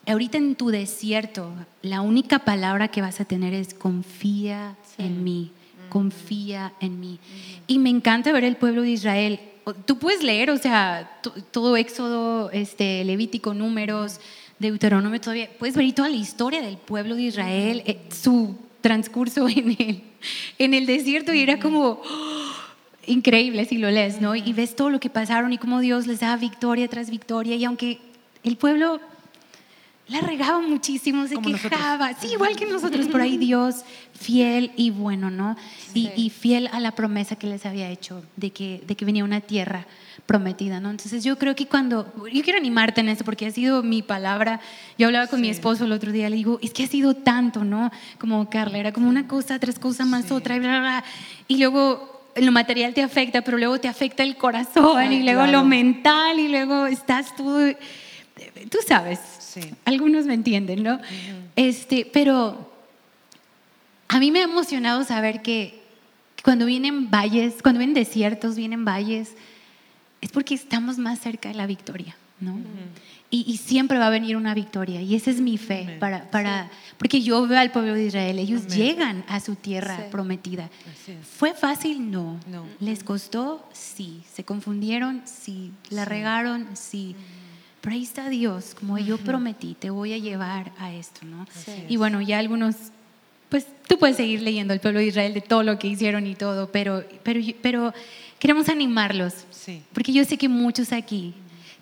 ahorita 0.09 0.39
en 0.39 0.57
tu 0.57 0.71
desierto, 0.71 1.53
la 1.83 2.01
única 2.01 2.41
palabra 2.41 2.89
que 2.89 3.03
vas 3.03 3.21
a 3.21 3.25
tener 3.25 3.55
es 3.55 3.73
confía 3.73 4.75
en 4.99 5.23
mí, 5.23 5.53
confía 5.95 6.73
en 6.81 6.99
mí. 6.99 7.21
Y 7.69 7.79
me 7.79 7.89
encanta 7.89 8.33
ver 8.33 8.43
el 8.43 8.57
pueblo 8.57 8.83
de 8.83 8.91
Israel. 8.91 9.39
Tú 9.87 9.97
puedes 10.01 10.25
leer, 10.25 10.51
o 10.51 10.59
sea, 10.59 11.21
to- 11.23 11.33
todo 11.53 11.77
Éxodo, 11.77 12.51
este, 12.51 13.05
Levítico, 13.05 13.55
Números, 13.55 14.19
Deuteronomio, 14.59 15.21
todavía 15.21 15.49
puedes 15.57 15.77
ver 15.77 15.93
toda 15.93 16.09
la 16.09 16.17
historia 16.17 16.61
del 16.63 16.79
pueblo 16.79 17.15
de 17.15 17.23
Israel, 17.23 17.83
eh, 17.87 17.99
su 18.11 18.57
transcurso 18.81 19.49
en 19.61 19.77
el, 19.79 20.03
en 20.59 20.75
el 20.75 20.85
desierto 20.87 21.33
y 21.33 21.41
era 21.41 21.61
como 21.61 22.03
increíble 23.07 23.65
si 23.65 23.79
lo 23.79 23.89
lees, 23.91 24.21
¿no? 24.21 24.35
Y 24.35 24.53
ves 24.53 24.75
todo 24.75 24.91
lo 24.91 24.99
que 24.99 25.11
pasaron 25.11 25.53
y 25.53 25.59
cómo 25.59 25.79
Dios 25.81 26.07
les 26.09 26.21
da 26.21 26.37
victoria 26.37 26.89
tras 26.89 27.09
victoria 27.09 27.55
y 27.55 27.65
aunque 27.65 27.99
el 28.43 28.57
pueblo 28.57 29.01
la 30.07 30.21
regaba 30.21 30.61
muchísimo, 30.61 31.27
se 31.27 31.35
Como 31.37 31.49
nosotros. 31.49 31.73
quejaba, 31.73 32.13
sí, 32.15 32.29
igual 32.33 32.57
que 32.57 32.67
nosotros, 32.67 33.07
por 33.09 33.23
ahí 33.23 33.39
Dios 33.39 33.85
fiel 34.13 34.73
y 34.77 34.91
bueno, 34.91 35.31
¿no? 35.31 35.57
Y, 35.95 36.11
y 36.15 36.29
fiel 36.31 36.69
a 36.73 36.81
la 36.81 36.93
promesa 36.93 37.37
que 37.37 37.47
les 37.47 37.65
había 37.65 37.89
hecho 37.89 38.23
de 38.37 38.51
que, 38.51 38.83
de 38.87 38.97
que 38.97 39.05
venía 39.07 39.25
una 39.25 39.41
tierra 39.41 39.87
prometida, 40.27 40.79
¿no? 40.79 40.91
Entonces 40.91 41.25
yo 41.25 41.39
creo 41.39 41.55
que 41.55 41.67
cuando, 41.67 42.13
yo 42.33 42.43
quiero 42.43 42.59
animarte 42.59 43.01
en 43.01 43.09
esto 43.09 43.25
porque 43.25 43.47
ha 43.47 43.51
sido 43.51 43.83
mi 43.83 44.03
palabra, 44.03 44.61
yo 44.99 45.07
hablaba 45.07 45.27
con 45.27 45.41
mi 45.41 45.49
esposo 45.49 45.85
el 45.85 45.93
otro 45.93 46.13
día, 46.13 46.29
le 46.29 46.37
digo, 46.37 46.59
es 46.63 46.73
que 46.73 46.85
ha 46.85 46.87
sido 46.87 47.15
tanto, 47.15 47.65
¿no? 47.65 47.91
Como 48.19 48.49
Carla, 48.51 48.79
era 48.79 48.93
como 48.93 49.09
una 49.09 49.27
cosa, 49.27 49.59
tres 49.59 49.79
cosas 49.79 50.07
más 50.07 50.31
otra, 50.31 50.57
y 50.57 50.61
bla, 50.61 50.69
bla, 50.69 50.81
bla. 50.81 51.05
Y 51.49 51.57
luego 51.59 52.23
lo 52.37 52.53
material 52.53 52.93
te 52.95 53.03
afecta, 53.03 53.43
pero 53.43 53.59
luego 53.59 53.79
te 53.79 53.89
afecta 53.89 54.23
el 54.23 54.37
corazón 54.37 54.99
Ay, 54.99 55.17
y 55.17 55.23
luego 55.23 55.43
claro. 55.43 55.61
lo 55.61 55.65
mental 55.65 56.39
y 56.39 56.49
luego 56.49 56.87
estás 56.87 57.35
tú, 57.37 57.75
tú 58.71 58.79
sabes, 58.87 59.21
Sí. 59.55 59.61
algunos 59.85 60.27
me 60.27 60.35
entienden, 60.35 60.83
¿no? 60.83 60.99
este, 61.57 62.09
pero 62.13 62.73
a 64.09 64.19
mí 64.19 64.31
me 64.31 64.41
ha 64.41 64.45
emocionado 64.45 65.05
saber 65.05 65.43
que 65.43 65.83
cuando 66.43 66.67
vienen 66.67 67.11
valles, 67.11 67.55
cuando 67.63 67.79
vienen 67.79 67.95
desiertos, 67.95 68.57
vienen 68.57 68.85
valles, 68.85 69.33
es 70.21 70.31
porque 70.31 70.55
estamos 70.55 70.99
más 70.99 71.19
cerca 71.21 71.49
de 71.49 71.55
la 71.55 71.67
victoria, 71.67 72.17
¿no? 72.41 72.59
y, 73.31 73.45
y 73.51 73.57
siempre 73.57 73.99
va 73.99 74.07
a 74.09 74.11
venir 74.11 74.37
una 74.37 74.55
victoria, 74.55 75.01
y 75.01 75.15
esa 75.15 75.31
es 75.31 75.41
mi 75.41 75.57
fe, 75.59 75.83
Amén. 75.85 75.99
para, 75.99 76.31
para, 76.31 76.71
porque 76.99 77.21
yo 77.23 77.47
veo 77.49 77.59
al 77.59 77.73
pueblo 77.73 77.95
de 77.95 78.05
Israel, 78.07 78.39
ellos 78.39 78.63
Amén. 78.67 78.77
llegan 78.79 79.25
a 79.29 79.41
su 79.41 79.55
tierra 79.57 79.97
Sí. 79.97 80.03
prometida. 80.11 80.69
¿Fue 81.39 81.53
fácil? 81.55 82.11
No. 82.11 82.39
No. 82.47 82.65
¿Les 82.81 83.03
costó? 83.03 83.69
Sí. 83.73 84.23
¿Se 84.33 84.45
confundieron? 84.45 85.23
Sí. 85.25 85.73
¿La 85.91 86.05
regaron? 86.05 86.69
Sí. 86.75 87.17
Pero 87.17 87.44
ahí 87.93 88.03
está 88.03 88.29
Dios, 88.29 88.75
como 88.79 88.99
yo 88.99 89.19
prometí, 89.19 89.75
te 89.79 89.91
voy 89.91 90.13
a 90.13 90.19
llevar 90.19 90.73
a 90.79 90.93
esto, 90.93 91.25
¿no? 91.27 91.43
Así 91.43 91.85
Y 91.89 91.97
bueno, 91.97 92.21
ya 92.23 92.39
algunos, 92.39 92.77
pues 93.49 93.67
tú 93.87 93.99
puedes 93.99 94.17
seguir 94.17 94.41
leyendo 94.43 94.73
el 94.73 94.81
pueblo 94.81 95.01
de 95.01 95.07
Israel 95.07 95.35
de 95.35 95.41
todo 95.41 95.63
lo 95.63 95.79
que 95.79 95.89
hicieron 95.89 96.27
y 96.27 96.35
todo, 96.35 96.71
pero, 96.73 97.05
pero, 97.23 97.41
pero 97.63 97.95
queremos 98.39 98.69
animarlos, 98.69 99.35
Sí. 99.51 99.83
porque 99.93 100.13
yo 100.13 100.25
sé 100.25 100.37
que 100.39 100.49
muchos 100.49 100.93
aquí, 100.93 101.35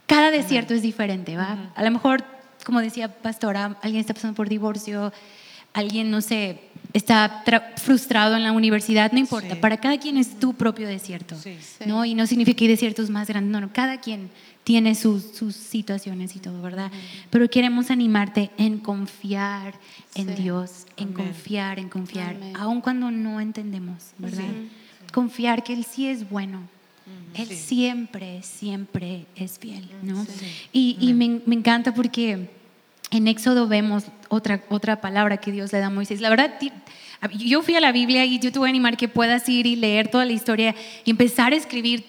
cada 0.06 0.30
desierto 0.30 0.74
es 0.74 0.82
diferente, 0.82 1.36
¿va? 1.36 1.72
A 1.74 1.82
lo 1.84 1.90
mejor, 1.90 2.24
como 2.64 2.80
decía 2.80 3.08
Pastora, 3.08 3.76
alguien 3.82 4.00
está 4.00 4.14
pasando 4.14 4.34
por 4.34 4.48
divorcio, 4.48 5.12
alguien, 5.72 6.10
no 6.10 6.20
sé, 6.20 6.60
está 6.92 7.42
tra- 7.44 7.76
frustrado 7.78 8.36
en 8.36 8.42
la 8.42 8.52
universidad, 8.52 9.12
no 9.12 9.18
importa, 9.18 9.54
Sí. 9.54 9.60
para 9.60 9.78
cada 9.78 9.98
quien 9.98 10.16
es 10.16 10.38
tu 10.38 10.54
propio 10.54 10.86
desierto, 10.88 11.36
Sí. 11.38 11.56
¿no? 11.86 12.04
Y 12.04 12.14
no 12.14 12.26
significa 12.26 12.56
que 12.58 12.64
hay 12.64 12.70
desiertos 12.70 13.08
más 13.10 13.28
grandes, 13.28 13.50
no, 13.50 13.60
no, 13.60 13.72
cada 13.72 13.98
quien 14.00 14.30
tiene 14.64 14.94
sus, 14.94 15.22
sus 15.34 15.56
situaciones 15.56 16.36
y 16.36 16.38
todo, 16.38 16.60
¿verdad? 16.62 16.90
Pero 17.30 17.48
queremos 17.50 17.90
animarte 17.90 18.50
en 18.58 18.78
confiar 18.78 19.74
en 20.14 20.28
Sí. 20.36 20.42
Dios, 20.42 20.86
en 20.96 21.08
Amén. 21.14 21.16
confiar, 21.26 21.78
en 21.78 21.88
confiar, 21.88 22.36
Amén. 22.36 22.52
aun 22.56 22.80
cuando 22.80 23.10
no 23.10 23.40
entendemos, 23.40 24.12
¿verdad? 24.18 24.44
Confiar 25.12 25.64
que 25.64 25.72
Él 25.72 25.84
sí 25.84 26.06
es 26.06 26.28
bueno. 26.28 26.60
Él 27.34 27.48
Sí. 27.48 27.56
siempre, 27.56 28.42
siempre 28.42 29.26
es 29.34 29.58
fiel, 29.58 29.88
¿no? 30.02 30.24
Y, 30.72 30.96
y 31.00 31.12
me, 31.14 31.40
me 31.46 31.54
encanta 31.56 31.92
porque 31.92 32.48
en 33.12 33.28
Éxodo 33.28 33.68
vemos 33.68 34.06
otra, 34.28 34.64
otra 34.70 35.00
palabra 35.00 35.36
que 35.36 35.52
Dios 35.52 35.70
le 35.72 35.78
da 35.78 35.86
a 35.86 35.90
Moisés. 35.90 36.22
La 36.22 36.30
verdad, 36.30 36.54
yo 37.38 37.62
fui 37.62 37.76
a 37.76 37.80
la 37.80 37.92
Biblia 37.92 38.24
y 38.24 38.38
yo 38.38 38.50
te 38.50 38.58
voy 38.58 38.68
a 38.68 38.70
animar 38.70 38.96
que 38.96 39.06
puedas 39.06 39.46
ir 39.50 39.66
y 39.66 39.76
leer 39.76 40.08
toda 40.08 40.24
la 40.24 40.32
historia 40.32 40.74
y 41.04 41.10
empezar 41.10 41.52
a 41.52 41.56
escribir 41.56 42.04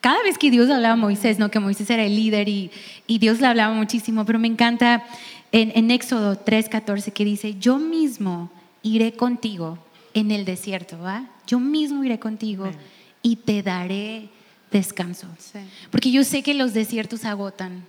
cada 0.00 0.20
vez 0.24 0.38
que 0.38 0.50
Dios 0.50 0.68
hablaba 0.68 0.94
a 0.94 0.96
Moisés, 0.96 1.38
¿no? 1.38 1.50
Que 1.50 1.60
Moisés 1.60 1.88
era 1.88 2.04
el 2.04 2.16
líder 2.16 2.48
y, 2.48 2.72
y 3.06 3.18
Dios 3.18 3.40
le 3.40 3.46
hablaba 3.46 3.72
muchísimo, 3.72 4.26
pero 4.26 4.40
me 4.40 4.48
encanta 4.48 5.04
en, 5.52 5.70
en 5.76 5.90
Éxodo 5.92 6.44
3:14 6.44 7.12
que 7.12 7.24
dice, 7.24 7.54
yo 7.60 7.78
mismo 7.78 8.50
iré 8.82 9.12
contigo 9.12 9.78
en 10.14 10.32
el 10.32 10.44
desierto, 10.44 10.98
¿va? 10.98 11.28
Yo 11.46 11.60
mismo 11.60 12.02
iré 12.02 12.18
contigo 12.18 12.64
Amén. 12.64 12.78
y 13.22 13.36
te 13.36 13.62
daré 13.62 14.28
descanso. 14.72 15.28
Sí. 15.38 15.60
Porque 15.92 16.10
yo 16.10 16.24
sé 16.24 16.42
que 16.42 16.54
los 16.54 16.74
desiertos 16.74 17.24
agotan, 17.24 17.84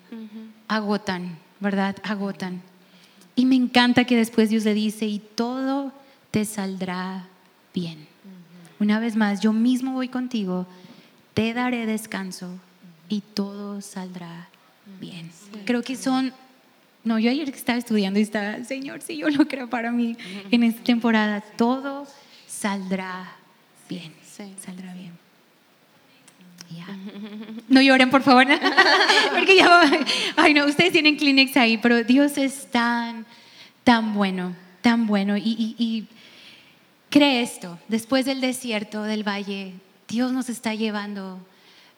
agotan, 0.68 1.38
¿verdad? 1.62 1.96
Agotan. 2.04 2.62
Y 3.36 3.46
me 3.46 3.56
encanta 3.56 4.04
que 4.04 4.18
después 4.18 4.50
Dios 4.50 4.66
le 4.66 4.74
dice, 4.74 5.06
y 5.06 5.20
todo 5.20 5.94
te 6.32 6.44
saldrá 6.44 7.28
bien. 7.74 8.08
Una 8.80 9.00
vez 9.00 9.16
más, 9.16 9.40
yo 9.40 9.54
mismo 9.54 9.94
voy 9.94 10.10
contigo, 10.10 10.68
te 11.34 11.54
daré 11.54 11.86
descanso 11.86 12.50
y 13.08 13.22
todo 13.22 13.80
saldrá 13.82 14.50
bien. 15.00 15.32
Creo 15.66 15.82
que 15.82 15.96
son 15.96 16.34
No, 17.04 17.18
yo 17.18 17.32
ayer 17.32 17.50
estaba 17.50 17.80
estudiando 17.80 18.20
y 18.20 18.24
estaba, 18.24 18.64
Señor, 18.64 19.02
si 19.02 19.18
yo 19.18 19.30
lo 19.30 19.48
creo 19.48 19.70
para 19.70 19.92
mí 19.92 20.18
en 20.52 20.64
esta 20.64 20.84
temporada, 20.84 21.42
todo 21.42 22.06
saldrá 22.48 23.36
bien. 23.90 24.14
Saldrá 24.64 24.94
bien. 24.94 25.21
No 27.70 27.82
lloren, 27.82 28.10
por 28.10 28.22
favor. 28.24 28.46
Porque 29.36 29.56
ya 29.56 29.68
va- 29.70 29.90
Ay, 30.38 30.54
no, 30.54 30.66
ustedes 30.66 30.92
tienen 30.92 31.18
Kleenex 31.18 31.56
ahí, 31.58 31.78
pero 31.78 32.04
Dios 32.04 32.38
es 32.38 32.70
tan, 32.72 33.26
tan 33.84 34.14
bueno, 34.14 34.56
tan 34.82 35.08
bueno. 35.08 35.38
Y, 35.38 35.42
y- 35.44 35.76
y 35.78 36.08
cree 37.10 37.42
esto, 37.42 37.80
después 37.88 38.26
del 38.26 38.42
desierto, 38.42 39.04
del 39.04 39.28
valle, 39.28 39.74
Dios 40.08 40.32
nos 40.32 40.50
está 40.50 40.74
llevando 40.76 41.40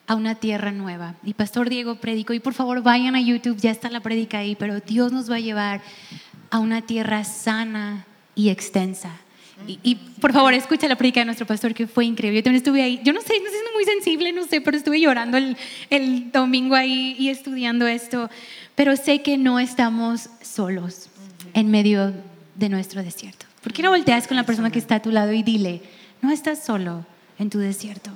a 0.06 0.14
una 0.16 0.34
tierra 0.34 0.70
nueva. 0.70 1.14
Y 1.24 1.34
Pastor 1.34 1.68
Diego 1.70 1.96
predicó, 1.96 2.32
y 2.34 2.40
por 2.40 2.52
favor 2.54 2.82
vayan 2.82 3.16
a 3.16 3.20
YouTube, 3.20 3.56
ya 3.58 3.70
está 3.70 3.88
la 3.90 4.00
predica 4.00 4.38
ahí, 4.38 4.54
pero 4.54 4.80
Dios 4.80 5.12
nos 5.12 5.30
va 5.30 5.36
a 5.36 5.40
llevar 5.40 5.80
a 6.50 6.58
una 6.58 6.82
tierra 6.82 7.24
sana 7.24 8.04
y 8.34 8.50
extensa. 8.50 9.10
Y, 9.66 9.94
por 10.20 10.32
favor, 10.32 10.52
escucha 10.54 10.88
la 10.88 10.96
predica 10.96 11.20
de 11.20 11.26
nuestro 11.26 11.46
pastor 11.46 11.74
que 11.74 11.86
fue 11.86 12.04
increíble. 12.04 12.40
Yo 12.40 12.44
también 12.44 12.58
estuve 12.58 12.82
ahí. 12.82 13.00
Yo 13.04 13.12
no 13.12 13.20
sé, 13.20 13.34
no 13.38 13.46
sé, 13.46 13.52
siendo 13.52 13.72
muy 13.72 13.84
sensible, 13.84 14.32
no 14.32 14.44
sé, 14.44 14.60
pero 14.60 14.76
estuve 14.76 15.00
llorando 15.00 15.36
el, 15.36 15.56
el 15.90 16.30
domingo 16.32 16.74
ahí 16.74 17.16
y 17.18 17.28
estudiando 17.28 17.86
esto. 17.86 18.30
Pero 18.74 18.96
sé 18.96 19.22
que 19.22 19.38
no 19.38 19.58
estamos 19.58 20.28
solos 20.42 21.08
en 21.54 21.70
medio 21.70 22.12
de 22.54 22.68
nuestro 22.68 23.02
desierto. 23.02 23.46
¿Por 23.62 23.72
qué 23.72 23.82
no 23.82 23.90
volteas 23.90 24.26
con 24.26 24.36
la 24.36 24.44
persona 24.44 24.70
que 24.70 24.78
está 24.78 24.96
a 24.96 25.02
tu 25.02 25.10
lado 25.10 25.32
y 25.32 25.42
dile, 25.42 25.82
no 26.20 26.30
estás 26.30 26.64
solo 26.64 27.06
en 27.38 27.50
tu 27.50 27.58
desierto? 27.58 28.10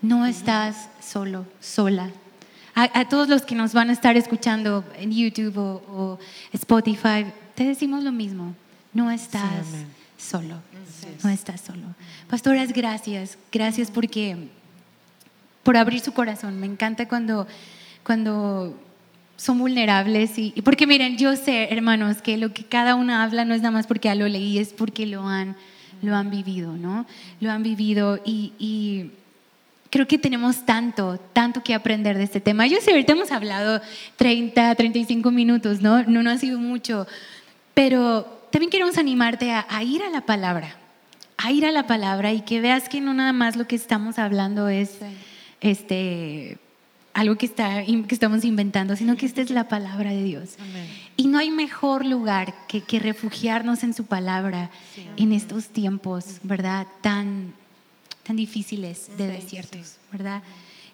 No 0.00 0.26
estás 0.26 0.88
solo, 1.00 1.46
sola. 1.60 2.10
A, 2.74 3.00
a 3.00 3.08
todos 3.08 3.28
los 3.28 3.42
que 3.42 3.54
nos 3.54 3.72
van 3.72 3.90
a 3.90 3.92
estar 3.92 4.16
escuchando 4.16 4.84
en 4.96 5.12
YouTube 5.12 5.58
o, 5.58 5.82
o 5.88 6.18
Spotify, 6.52 7.26
te 7.54 7.64
decimos 7.64 8.02
lo 8.02 8.12
mismo. 8.12 8.54
No 8.92 9.10
estás 9.10 9.66
amén. 9.68 10.01
Solo. 10.22 10.60
No 11.22 11.30
estás 11.30 11.60
solo. 11.60 11.94
Pastoras, 12.28 12.72
gracias. 12.72 13.38
Gracias 13.50 13.90
porque 13.90 14.36
por 15.62 15.76
abrir 15.76 16.00
su 16.00 16.12
corazón. 16.12 16.58
Me 16.60 16.66
encanta 16.66 17.08
cuando, 17.08 17.46
cuando 18.02 18.78
son 19.36 19.58
vulnerables 19.58 20.38
y, 20.38 20.52
y 20.54 20.62
porque 20.62 20.86
miren, 20.86 21.18
yo 21.18 21.36
sé, 21.36 21.72
hermanos, 21.72 22.22
que 22.22 22.36
lo 22.36 22.52
que 22.52 22.64
cada 22.64 22.94
una 22.94 23.22
habla 23.22 23.44
no 23.44 23.54
es 23.54 23.62
nada 23.62 23.72
más 23.72 23.86
porque 23.86 24.08
ya 24.08 24.14
lo 24.14 24.28
leí, 24.28 24.58
es 24.58 24.72
porque 24.72 25.06
lo 25.06 25.26
han, 25.26 25.56
lo 26.02 26.14
han 26.16 26.30
vivido, 26.30 26.76
¿no? 26.76 27.06
Lo 27.40 27.50
han 27.50 27.62
vivido 27.62 28.20
y, 28.24 28.52
y 28.58 29.10
creo 29.90 30.06
que 30.06 30.18
tenemos 30.18 30.64
tanto, 30.64 31.18
tanto 31.32 31.62
que 31.62 31.74
aprender 31.74 32.16
de 32.16 32.24
este 32.24 32.40
tema. 32.40 32.66
Yo 32.66 32.78
sé, 32.80 32.90
ahorita 32.90 33.12
hemos 33.12 33.30
hablado 33.30 33.80
30, 34.16 34.74
35 34.74 35.30
minutos, 35.30 35.80
¿no? 35.80 36.02
No, 36.04 36.22
no 36.22 36.30
ha 36.30 36.38
sido 36.38 36.58
mucho, 36.58 37.06
pero 37.74 38.41
también 38.52 38.70
queremos 38.70 38.98
animarte 38.98 39.50
a, 39.50 39.66
a 39.68 39.82
ir 39.82 40.02
a 40.02 40.10
la 40.10 40.20
palabra, 40.20 40.76
a 41.38 41.50
ir 41.50 41.66
a 41.66 41.72
la 41.72 41.86
palabra 41.88 42.32
y 42.32 42.42
que 42.42 42.60
veas 42.60 42.88
que 42.88 43.00
no 43.00 43.12
nada 43.14 43.32
más 43.32 43.56
lo 43.56 43.66
que 43.66 43.74
estamos 43.74 44.18
hablando 44.18 44.68
es 44.68 44.98
este, 45.60 46.58
algo 47.14 47.36
que, 47.36 47.46
está, 47.46 47.84
que 47.84 48.14
estamos 48.14 48.44
inventando, 48.44 48.96
sino 48.96 49.16
que 49.16 49.26
esta 49.26 49.40
es 49.40 49.50
la 49.50 49.68
palabra 49.68 50.10
de 50.10 50.22
Dios. 50.22 50.56
Amén. 50.60 50.86
Y 51.16 51.28
no 51.28 51.38
hay 51.38 51.50
mejor 51.50 52.04
lugar 52.04 52.54
que, 52.66 52.82
que 52.82 52.98
refugiarnos 52.98 53.82
en 53.82 53.94
su 53.94 54.04
palabra 54.04 54.70
en 55.16 55.32
estos 55.32 55.68
tiempos, 55.68 56.38
¿verdad? 56.42 56.86
Tan, 57.00 57.54
tan 58.22 58.36
difíciles 58.36 59.10
de 59.16 59.28
desiertos, 59.28 59.96
¿verdad? 60.10 60.42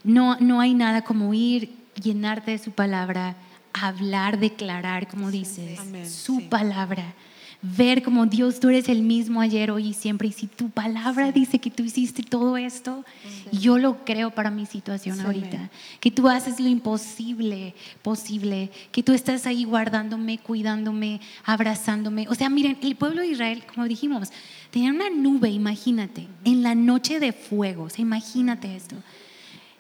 No, 0.05 0.37
no 0.41 0.61
hay 0.61 0.75
nada 0.75 1.03
como 1.03 1.35
ir, 1.35 1.71
llenarte 2.01 2.53
de 2.53 2.59
su 2.59 2.73
palabra, 2.73 3.37
hablar, 3.73 4.39
declarar, 4.39 5.09
como 5.09 5.31
dices, 5.31 5.79
Amén, 5.79 6.09
su 6.09 6.49
palabra. 6.49 7.15
Ver 7.61 8.05
como 8.05 8.27
Dios, 8.27 8.61
tú 8.61 8.69
eres 8.69 8.89
el 8.89 9.03
mismo 9.03 9.41
ayer, 9.41 9.73
hoy 9.73 9.89
y 9.89 9.93
siempre. 9.93 10.29
Y 10.29 10.33
si 10.33 10.47
tu 10.47 10.71
palabra 10.71 11.33
dice 11.33 11.59
que 11.59 11.71
tú 11.71 11.83
hiciste 11.83 12.23
todo 12.23 12.57
esto, 12.57 13.05
yo 13.51 13.79
lo 13.79 14.05
creo 14.05 14.31
para 14.31 14.51
mi 14.51 14.65
situación 14.65 15.21
ahorita. 15.21 15.69
Que 15.99 16.13
tú 16.13 16.29
haces 16.29 16.61
lo 16.61 16.69
imposible 16.69 17.75
posible. 18.03 18.71
Que 18.93 19.03
tú 19.03 19.13
estás 19.13 19.47
ahí 19.47 19.65
guardándome, 19.65 20.39
cuidándome, 20.39 21.21
abrazándome. 21.45 22.27
O 22.29 22.35
sea, 22.35 22.49
miren, 22.49 22.79
el 22.83 22.97
pueblo 22.97 23.23
de 23.23 23.29
Israel, 23.29 23.65
como 23.73 23.87
dijimos, 23.87 24.31
tenía 24.71 24.91
una 24.91 25.11
nube, 25.11 25.51
imagínate, 25.51 26.29
en 26.45 26.63
la 26.63 26.75
noche 26.75 27.19
de 27.21 27.33
fuego. 27.33 27.85
O 27.85 27.91
sea, 27.91 28.03
imagínate 28.03 28.77
esto. 28.77 28.97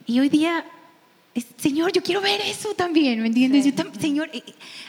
Y 0.05 0.21
hoy 0.21 0.29
día, 0.29 0.64
Señor, 1.57 1.93
yo 1.93 2.03
quiero 2.03 2.21
ver 2.21 2.41
eso 2.41 2.75
también, 2.75 3.21
¿me 3.21 3.29
entiendes? 3.29 3.64
Yo 3.64 3.73
tam- 3.73 3.93
Señor, 4.01 4.29
eh, 4.33 4.43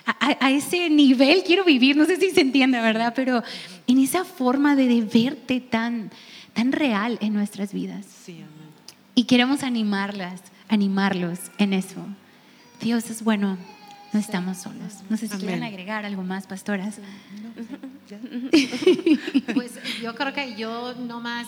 a, 0.06 0.46
a- 0.48 0.52
ese 0.52 0.90
nivel 0.90 1.44
quiero 1.46 1.64
vivir, 1.64 1.96
no 1.96 2.06
sé 2.06 2.18
si 2.18 2.32
se 2.32 2.42
entiende, 2.42 2.80
¿verdad? 2.82 3.14
Pero 3.16 3.44
en 3.86 4.00
esa 4.00 4.24
forma 4.26 4.76
de, 4.76 4.88
de 4.88 5.02
verte 5.02 5.60
tan, 5.60 6.10
tan 6.54 6.72
real 6.72 7.20
en 7.22 7.34
nuestras 7.34 7.72
vidas. 7.74 8.06
Sí, 8.26 8.38
amén. 8.38 8.50
Y 9.14 9.26
queremos 9.26 9.62
animarlas, 9.64 10.42
animarlos 10.70 11.40
en 11.60 11.74
eso. 11.74 12.04
Dios 12.82 13.10
es 13.12 13.24
bueno, 13.24 13.58
no 14.14 14.20
estamos 14.20 14.58
solos. 14.58 14.94
No 15.10 15.18
sé 15.18 15.28
si 15.28 15.34
Amén. 15.34 15.46
quieren 15.46 15.64
agregar 15.64 16.06
algo 16.06 16.24
más, 16.24 16.48
pastoras. 16.48 16.98
Pues 19.54 19.74
yo 20.02 20.16
creo 20.16 20.34
que 20.34 20.56
yo 20.56 20.96
no 20.96 21.20
más, 21.22 21.48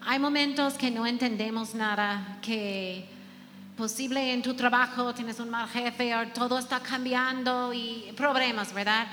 hay 0.00 0.18
momentos 0.18 0.74
que 0.74 0.90
no 0.90 1.06
entendemos 1.06 1.74
nada, 1.74 2.38
que 2.42 3.06
posible 3.76 4.32
en 4.32 4.42
tu 4.42 4.54
trabajo 4.54 5.14
tienes 5.14 5.40
un 5.40 5.50
mal 5.50 5.68
jefe 5.68 6.14
o 6.14 6.28
todo 6.28 6.58
está 6.58 6.80
cambiando 6.80 7.72
y 7.72 8.12
problemas, 8.16 8.72
¿verdad? 8.72 9.06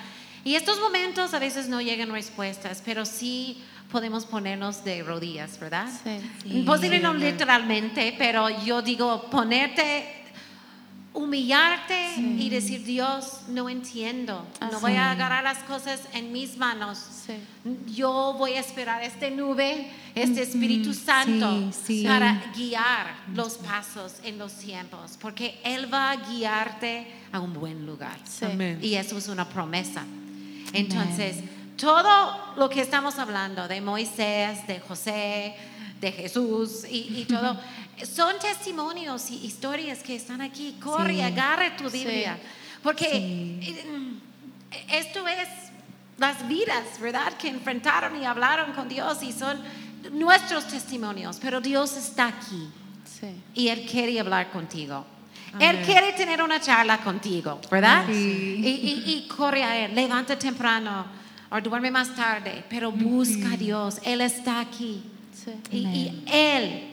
Y 0.44 0.56
estos 0.56 0.80
momentos 0.80 1.34
a 1.34 1.40
veces 1.40 1.68
no 1.68 1.82
llegan 1.82 2.12
respuestas, 2.12 2.82
pero 2.84 3.06
sí 3.06 3.64
podemos 3.92 4.26
ponernos 4.26 4.84
de 4.84 5.04
rodillas, 5.04 5.60
¿verdad? 5.60 5.88
Sí. 6.44 6.64
Posible 6.64 7.00
no 7.00 7.14
literalmente, 7.14 8.16
pero 8.18 8.50
yo 8.64 8.82
digo 8.82 9.30
ponerte 9.30 10.21
humillarte 11.14 12.16
y 12.18 12.50
decir, 12.50 12.86
Dios, 12.86 13.42
no 13.50 13.70
entiendo, 13.70 14.46
no 14.72 14.80
voy 14.80 14.94
a 14.94 15.12
agarrar 15.12 15.44
las 15.44 15.60
cosas 15.60 16.02
en 16.14 16.32
mis 16.32 16.58
manos. 16.58 16.98
Sí. 17.26 17.34
Yo 17.94 18.36
voy 18.38 18.54
a 18.54 18.62
esperar 18.62 19.04
este 19.04 19.30
nube, 19.30 19.92
este 20.16 20.44
Espíritu 20.44 20.94
Santo 20.94 21.72
sí, 21.72 22.06
para 22.06 22.42
guiar 22.56 23.14
los 23.34 23.56
pasos 23.56 24.16
en 24.24 24.38
los 24.38 24.54
tiempos, 24.54 25.18
porque 25.20 25.60
Él 25.64 25.94
va 25.94 26.12
a 26.12 26.16
guiarte 26.16 27.08
a 27.32 27.40
un 27.40 27.54
buen 27.54 27.86
lugar. 27.86 28.18
Y 28.82 28.96
eso 28.96 29.18
es 29.18 29.28
una 29.28 29.48
promesa. 29.48 30.06
Entonces, 30.74 31.38
todo 31.82 32.54
lo 32.58 32.70
que 32.70 32.82
estamos 32.82 33.18
hablando 33.18 33.68
de 33.68 33.82
Moisés, 33.82 34.66
de 34.68 34.80
José, 34.80 35.56
de 36.00 36.12
Jesús 36.12 36.86
y, 36.90 37.22
y 37.22 37.26
todo, 37.26 37.60
son 38.06 38.38
testimonios 38.40 39.30
y 39.32 39.46
historias 39.46 40.00
que 40.04 40.16
están 40.16 40.42
aquí. 40.42 40.78
Corre, 40.82 41.16
Sí. 41.16 41.22
agarre 41.22 41.72
tu 41.72 41.90
Sí. 41.90 41.98
Biblia. 42.00 42.38
Porque 42.84 43.06
Sí. 43.06 43.76
eh, 44.72 44.86
esto 45.00 45.28
es 45.28 45.48
las 46.18 46.48
vidas, 46.48 47.00
¿verdad? 47.00 47.34
Que 47.34 47.50
enfrentaron 47.50 48.16
y 48.22 48.26
hablaron 48.26 48.74
con 48.74 48.88
Dios 48.88 49.22
y 49.24 49.32
son 49.32 49.60
nuestros 50.12 50.68
testimonios. 50.68 51.38
Pero 51.42 51.62
Dios 51.62 51.98
está 51.98 52.28
aquí 52.28 52.70
Sí. 53.06 53.28
y 53.56 53.68
Él 53.70 53.86
quiere 53.90 54.20
hablar 54.20 54.52
contigo. 54.52 55.06
Él 55.60 55.82
quiere 55.84 56.14
tener 56.14 56.42
una 56.42 56.62
charla 56.62 57.00
contigo, 57.00 57.60
¿verdad? 57.70 58.06
Sí. 58.08 58.14
Y, 58.64 58.70
y- 58.70 59.14
y 59.16 59.28
corre 59.28 59.64
a 59.64 59.78
Él, 59.86 59.94
levanta 59.96 60.38
temprano 60.40 61.06
o 61.52 61.62
duerme 61.62 61.92
más 61.92 62.16
tarde, 62.16 62.64
pero 62.70 62.92
busca 62.92 63.54
a 63.54 63.58
Dios, 63.58 64.00
Él 64.04 64.22
está 64.22 64.62
aquí. 64.62 65.04
Sí. 65.34 65.52
Y. 65.78 66.24
Él 66.32 66.84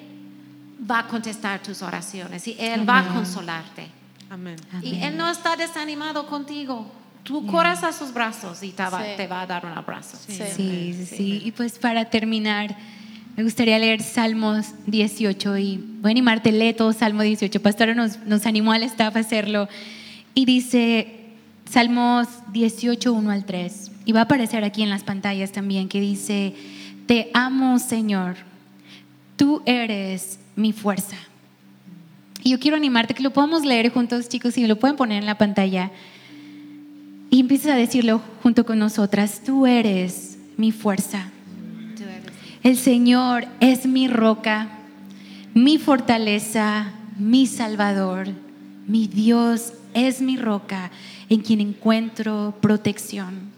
va 0.90 1.00
a 1.00 1.06
contestar 1.06 1.62
tus 1.62 1.82
oraciones 1.82 2.46
y 2.48 2.56
Él 2.58 2.88
va 2.88 3.00
a 3.00 3.08
consolarte. 3.14 3.86
Amén. 4.30 4.56
Y 4.82 4.88
Amén. 4.96 5.02
Él 5.04 5.16
no 5.16 5.30
está 5.30 5.56
desanimado 5.56 6.26
contigo. 6.26 6.90
Tú 7.22 7.46
corres 7.46 7.82
a 7.84 7.92
sus 7.92 8.12
brazos 8.12 8.62
y 8.62 8.70
te 8.70 8.82
va, 8.82 9.02
Sí. 9.02 9.10
te 9.16 9.26
va 9.26 9.42
a 9.42 9.46
dar 9.46 9.66
un 9.66 9.72
abrazo. 9.72 10.16
Sí. 10.26 10.34
Sí, 10.34 10.94
sí, 10.96 11.06
sí. 11.06 11.42
Y 11.44 11.52
pues 11.52 11.78
para 11.78 12.06
terminar, 12.06 12.74
me 13.36 13.42
gustaría 13.42 13.78
leer 13.78 14.02
Salmos 14.02 14.66
18 14.86 15.58
y 15.58 15.76
voy 16.00 16.10
a 16.10 16.12
animarte, 16.12 16.52
lee 16.52 16.72
todo 16.72 16.92
Salmo 16.92 17.22
18. 17.22 17.60
Pastora 17.60 17.94
nos, 17.94 18.18
nos 18.20 18.46
animó 18.46 18.72
al 18.72 18.82
staff 18.84 19.14
a 19.16 19.18
hacerlo. 19.20 19.68
Y 20.34 20.46
dice 20.46 21.26
Salmos 21.70 22.28
18, 22.52 23.12
1 23.12 23.30
al 23.30 23.44
3. 23.44 23.90
Y 24.08 24.12
va 24.12 24.20
a 24.20 24.22
aparecer 24.22 24.64
aquí 24.64 24.82
en 24.82 24.88
las 24.88 25.04
pantallas 25.04 25.52
también, 25.52 25.86
que 25.86 26.00
dice, 26.00 26.54
te 27.04 27.30
amo 27.34 27.78
Señor, 27.78 28.36
tú 29.36 29.60
eres 29.66 30.40
mi 30.56 30.72
fuerza. 30.72 31.18
Y 32.42 32.52
yo 32.52 32.58
quiero 32.58 32.78
animarte 32.78 33.12
que 33.12 33.22
lo 33.22 33.34
podamos 33.34 33.66
leer 33.66 33.92
juntos, 33.92 34.30
chicos, 34.30 34.56
y 34.56 34.66
lo 34.66 34.78
pueden 34.78 34.96
poner 34.96 35.18
en 35.18 35.26
la 35.26 35.36
pantalla. 35.36 35.90
Y 37.28 37.40
empiezas 37.40 37.72
a 37.72 37.76
decirlo 37.76 38.22
junto 38.42 38.64
con 38.64 38.78
nosotras, 38.78 39.42
tú 39.44 39.66
eres 39.66 40.38
mi 40.56 40.72
fuerza. 40.72 41.28
El 42.62 42.78
Señor 42.78 43.46
es 43.60 43.84
mi 43.84 44.08
roca, 44.08 44.70
mi 45.52 45.76
fortaleza, 45.76 46.94
mi 47.18 47.46
salvador. 47.46 48.28
Mi 48.86 49.06
Dios 49.06 49.74
es 49.92 50.22
mi 50.22 50.38
roca 50.38 50.90
en 51.28 51.42
quien 51.42 51.60
encuentro 51.60 52.54
protección. 52.62 53.57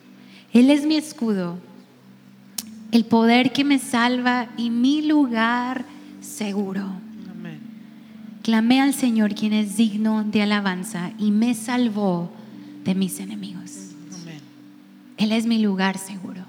Él 0.53 0.71
es 0.71 0.85
mi 0.85 0.97
escudo, 0.97 1.59
el 2.91 3.05
poder 3.05 3.53
que 3.53 3.65
me 3.65 3.79
salva 3.79 4.49
y 4.57 4.71
mi 4.71 5.03
lugar 5.03 5.85
seguro. 6.21 6.83
Amén. 7.31 7.61
Clamé 8.43 8.81
al 8.81 8.95
Señor 8.95 9.35
quien 9.35 9.53
es 9.53 9.77
digno 9.77 10.25
de 10.25 10.43
alabanza 10.43 11.13
y 11.19 11.31
me 11.31 11.55
salvó 11.55 12.33
de 12.85 12.97
mis 12.97 13.21
enemigos. 13.21 13.71
Amén. 14.23 14.41
Él 15.19 15.33
es 15.33 15.47
mi 15.47 15.61
lugar 15.61 15.99
seguro. 15.99 16.43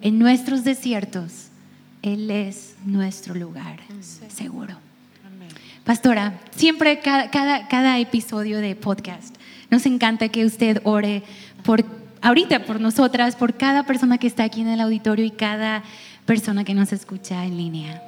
En 0.00 0.18
nuestros 0.18 0.64
desiertos, 0.64 1.48
Él 2.02 2.28
es 2.28 2.74
nuestro 2.84 3.36
lugar 3.36 3.78
seguro. 4.28 4.76
Amén. 5.24 5.48
Pastora, 5.84 6.40
siempre 6.56 6.98
cada, 6.98 7.30
cada, 7.30 7.68
cada 7.68 8.00
episodio 8.00 8.58
de 8.58 8.74
podcast 8.74 9.36
nos 9.70 9.86
encanta 9.86 10.28
que 10.28 10.44
usted 10.44 10.80
ore 10.82 11.22
por 11.62 12.01
ahorita 12.22 12.64
por 12.64 12.80
nosotras, 12.80 13.36
por 13.36 13.54
cada 13.54 13.84
persona 13.84 14.18
que 14.18 14.26
está 14.26 14.44
aquí 14.44 14.60
en 14.60 14.68
el 14.68 14.80
auditorio 14.80 15.24
y 15.24 15.30
cada 15.30 15.82
persona 16.24 16.64
que 16.64 16.74
nos 16.74 16.92
escucha 16.92 17.44
en 17.44 17.56
línea. 17.56 18.02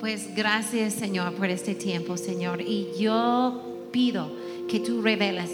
Pues 0.00 0.34
gracias 0.34 0.94
Señor 0.94 1.34
por 1.34 1.48
este 1.48 1.74
tiempo, 1.74 2.16
Señor. 2.16 2.60
Y 2.60 2.88
yo 2.98 3.88
pido 3.92 4.30
que 4.68 4.80
tú 4.80 5.02
reveles 5.02 5.50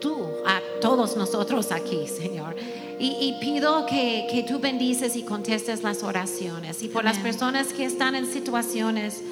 tú 0.00 0.16
a 0.46 0.60
todos 0.80 1.16
nosotros 1.16 1.72
aquí, 1.72 2.06
Señor. 2.06 2.56
Y, 2.98 3.16
y 3.20 3.36
pido 3.40 3.86
que, 3.86 4.26
que 4.30 4.42
tú 4.42 4.58
bendices 4.58 5.16
y 5.16 5.22
contestes 5.22 5.82
las 5.82 6.02
oraciones. 6.02 6.82
Y 6.82 6.88
por 6.88 7.02
las 7.02 7.18
personas 7.18 7.72
que 7.72 7.84
están 7.84 8.14
en 8.14 8.26
situaciones 8.26 9.22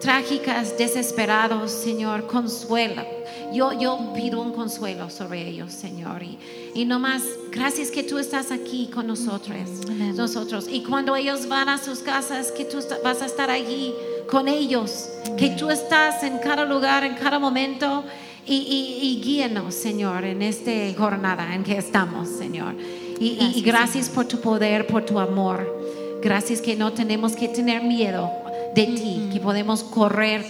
trágicas, 0.00 0.76
desesperados, 0.76 1.70
Señor, 1.70 2.26
consuela. 2.26 3.06
Yo, 3.52 3.72
yo 3.78 4.12
pido 4.14 4.40
un 4.40 4.52
consuelo 4.52 5.10
sobre 5.10 5.46
ellos, 5.48 5.72
Señor. 5.72 6.22
Y, 6.22 6.38
y 6.74 6.84
no 6.84 6.98
más, 6.98 7.22
gracias 7.50 7.90
que 7.90 8.02
tú 8.02 8.18
estás 8.18 8.50
aquí 8.52 8.88
con 8.92 9.06
nosotros. 9.06 9.56
Amén. 9.88 10.14
nosotros. 10.16 10.66
Y 10.70 10.82
cuando 10.82 11.16
ellos 11.16 11.48
van 11.48 11.68
a 11.68 11.78
sus 11.78 11.98
casas, 12.00 12.52
que 12.52 12.64
tú 12.64 12.78
vas 13.02 13.22
a 13.22 13.26
estar 13.26 13.50
allí 13.50 13.92
con 14.30 14.48
ellos. 14.48 15.08
Que 15.36 15.50
tú 15.50 15.70
estás 15.70 16.22
en 16.22 16.38
cada 16.38 16.64
lugar, 16.64 17.04
en 17.04 17.14
cada 17.14 17.38
momento. 17.38 18.04
Y, 18.46 18.54
y, 18.56 19.06
y 19.18 19.22
guíanos, 19.22 19.74
Señor, 19.74 20.24
en 20.24 20.42
esta 20.42 20.70
jornada 20.96 21.54
en 21.54 21.62
que 21.62 21.76
estamos, 21.76 22.28
Señor. 22.28 22.74
Y, 23.20 23.26
y- 23.26 23.52
y 23.56 23.62
Gracias, 23.62 23.64
gracias 23.64 24.08
por 24.08 24.26
tu 24.26 24.40
poder, 24.40 24.86
por 24.86 25.04
tu 25.04 25.18
amor. 25.18 25.78
Gracias 26.22 26.60
que 26.60 26.74
no 26.76 26.92
tenemos 26.92 27.32
que 27.34 27.48
tener 27.48 27.82
miedo 27.82 28.30
de 28.74 28.86
ti, 28.86 29.28
que 29.32 29.40
podemos 29.40 29.82
correr 29.82 30.44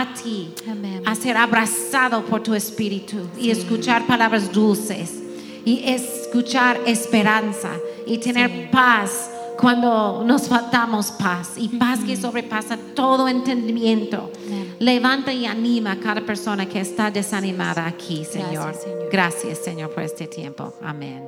a 0.00 0.14
ti, 0.14 0.48
Amén. 0.70 1.02
a 1.04 1.14
ser 1.14 1.36
abrazado 1.36 2.24
por 2.24 2.42
tu 2.42 2.54
espíritu 2.54 3.16
y 3.38 3.50
escuchar 3.50 4.06
palabras 4.06 4.50
dulces 4.50 5.10
y 5.64 5.82
escuchar 5.86 6.80
esperanza 6.86 7.70
y 8.06 8.16
tener 8.18 8.50
Sí. 8.50 8.68
paz 8.72 9.30
cuando 9.58 10.24
nos 10.24 10.48
faltamos 10.48 11.10
paz 11.12 11.52
y 11.56 11.68
paz 11.68 12.00
que 12.06 12.16
sobrepasa 12.16 12.76
todo 12.94 13.28
entendimiento. 13.28 14.30
Amén. 14.46 14.76
Levanta 14.80 15.32
y 15.32 15.44
anima 15.46 15.92
a 15.92 16.00
cada 16.00 16.22
persona 16.22 16.66
que 16.66 16.80
está 16.80 17.10
desanimada 17.10 17.86
aquí, 17.86 18.24
Señor. 18.24 18.74
Señor. 18.74 19.08
Gracias, 19.12 19.58
Señor, 19.58 19.90
por 19.90 20.02
este 20.02 20.26
tiempo. 20.26 20.72
Amén. 20.82 21.22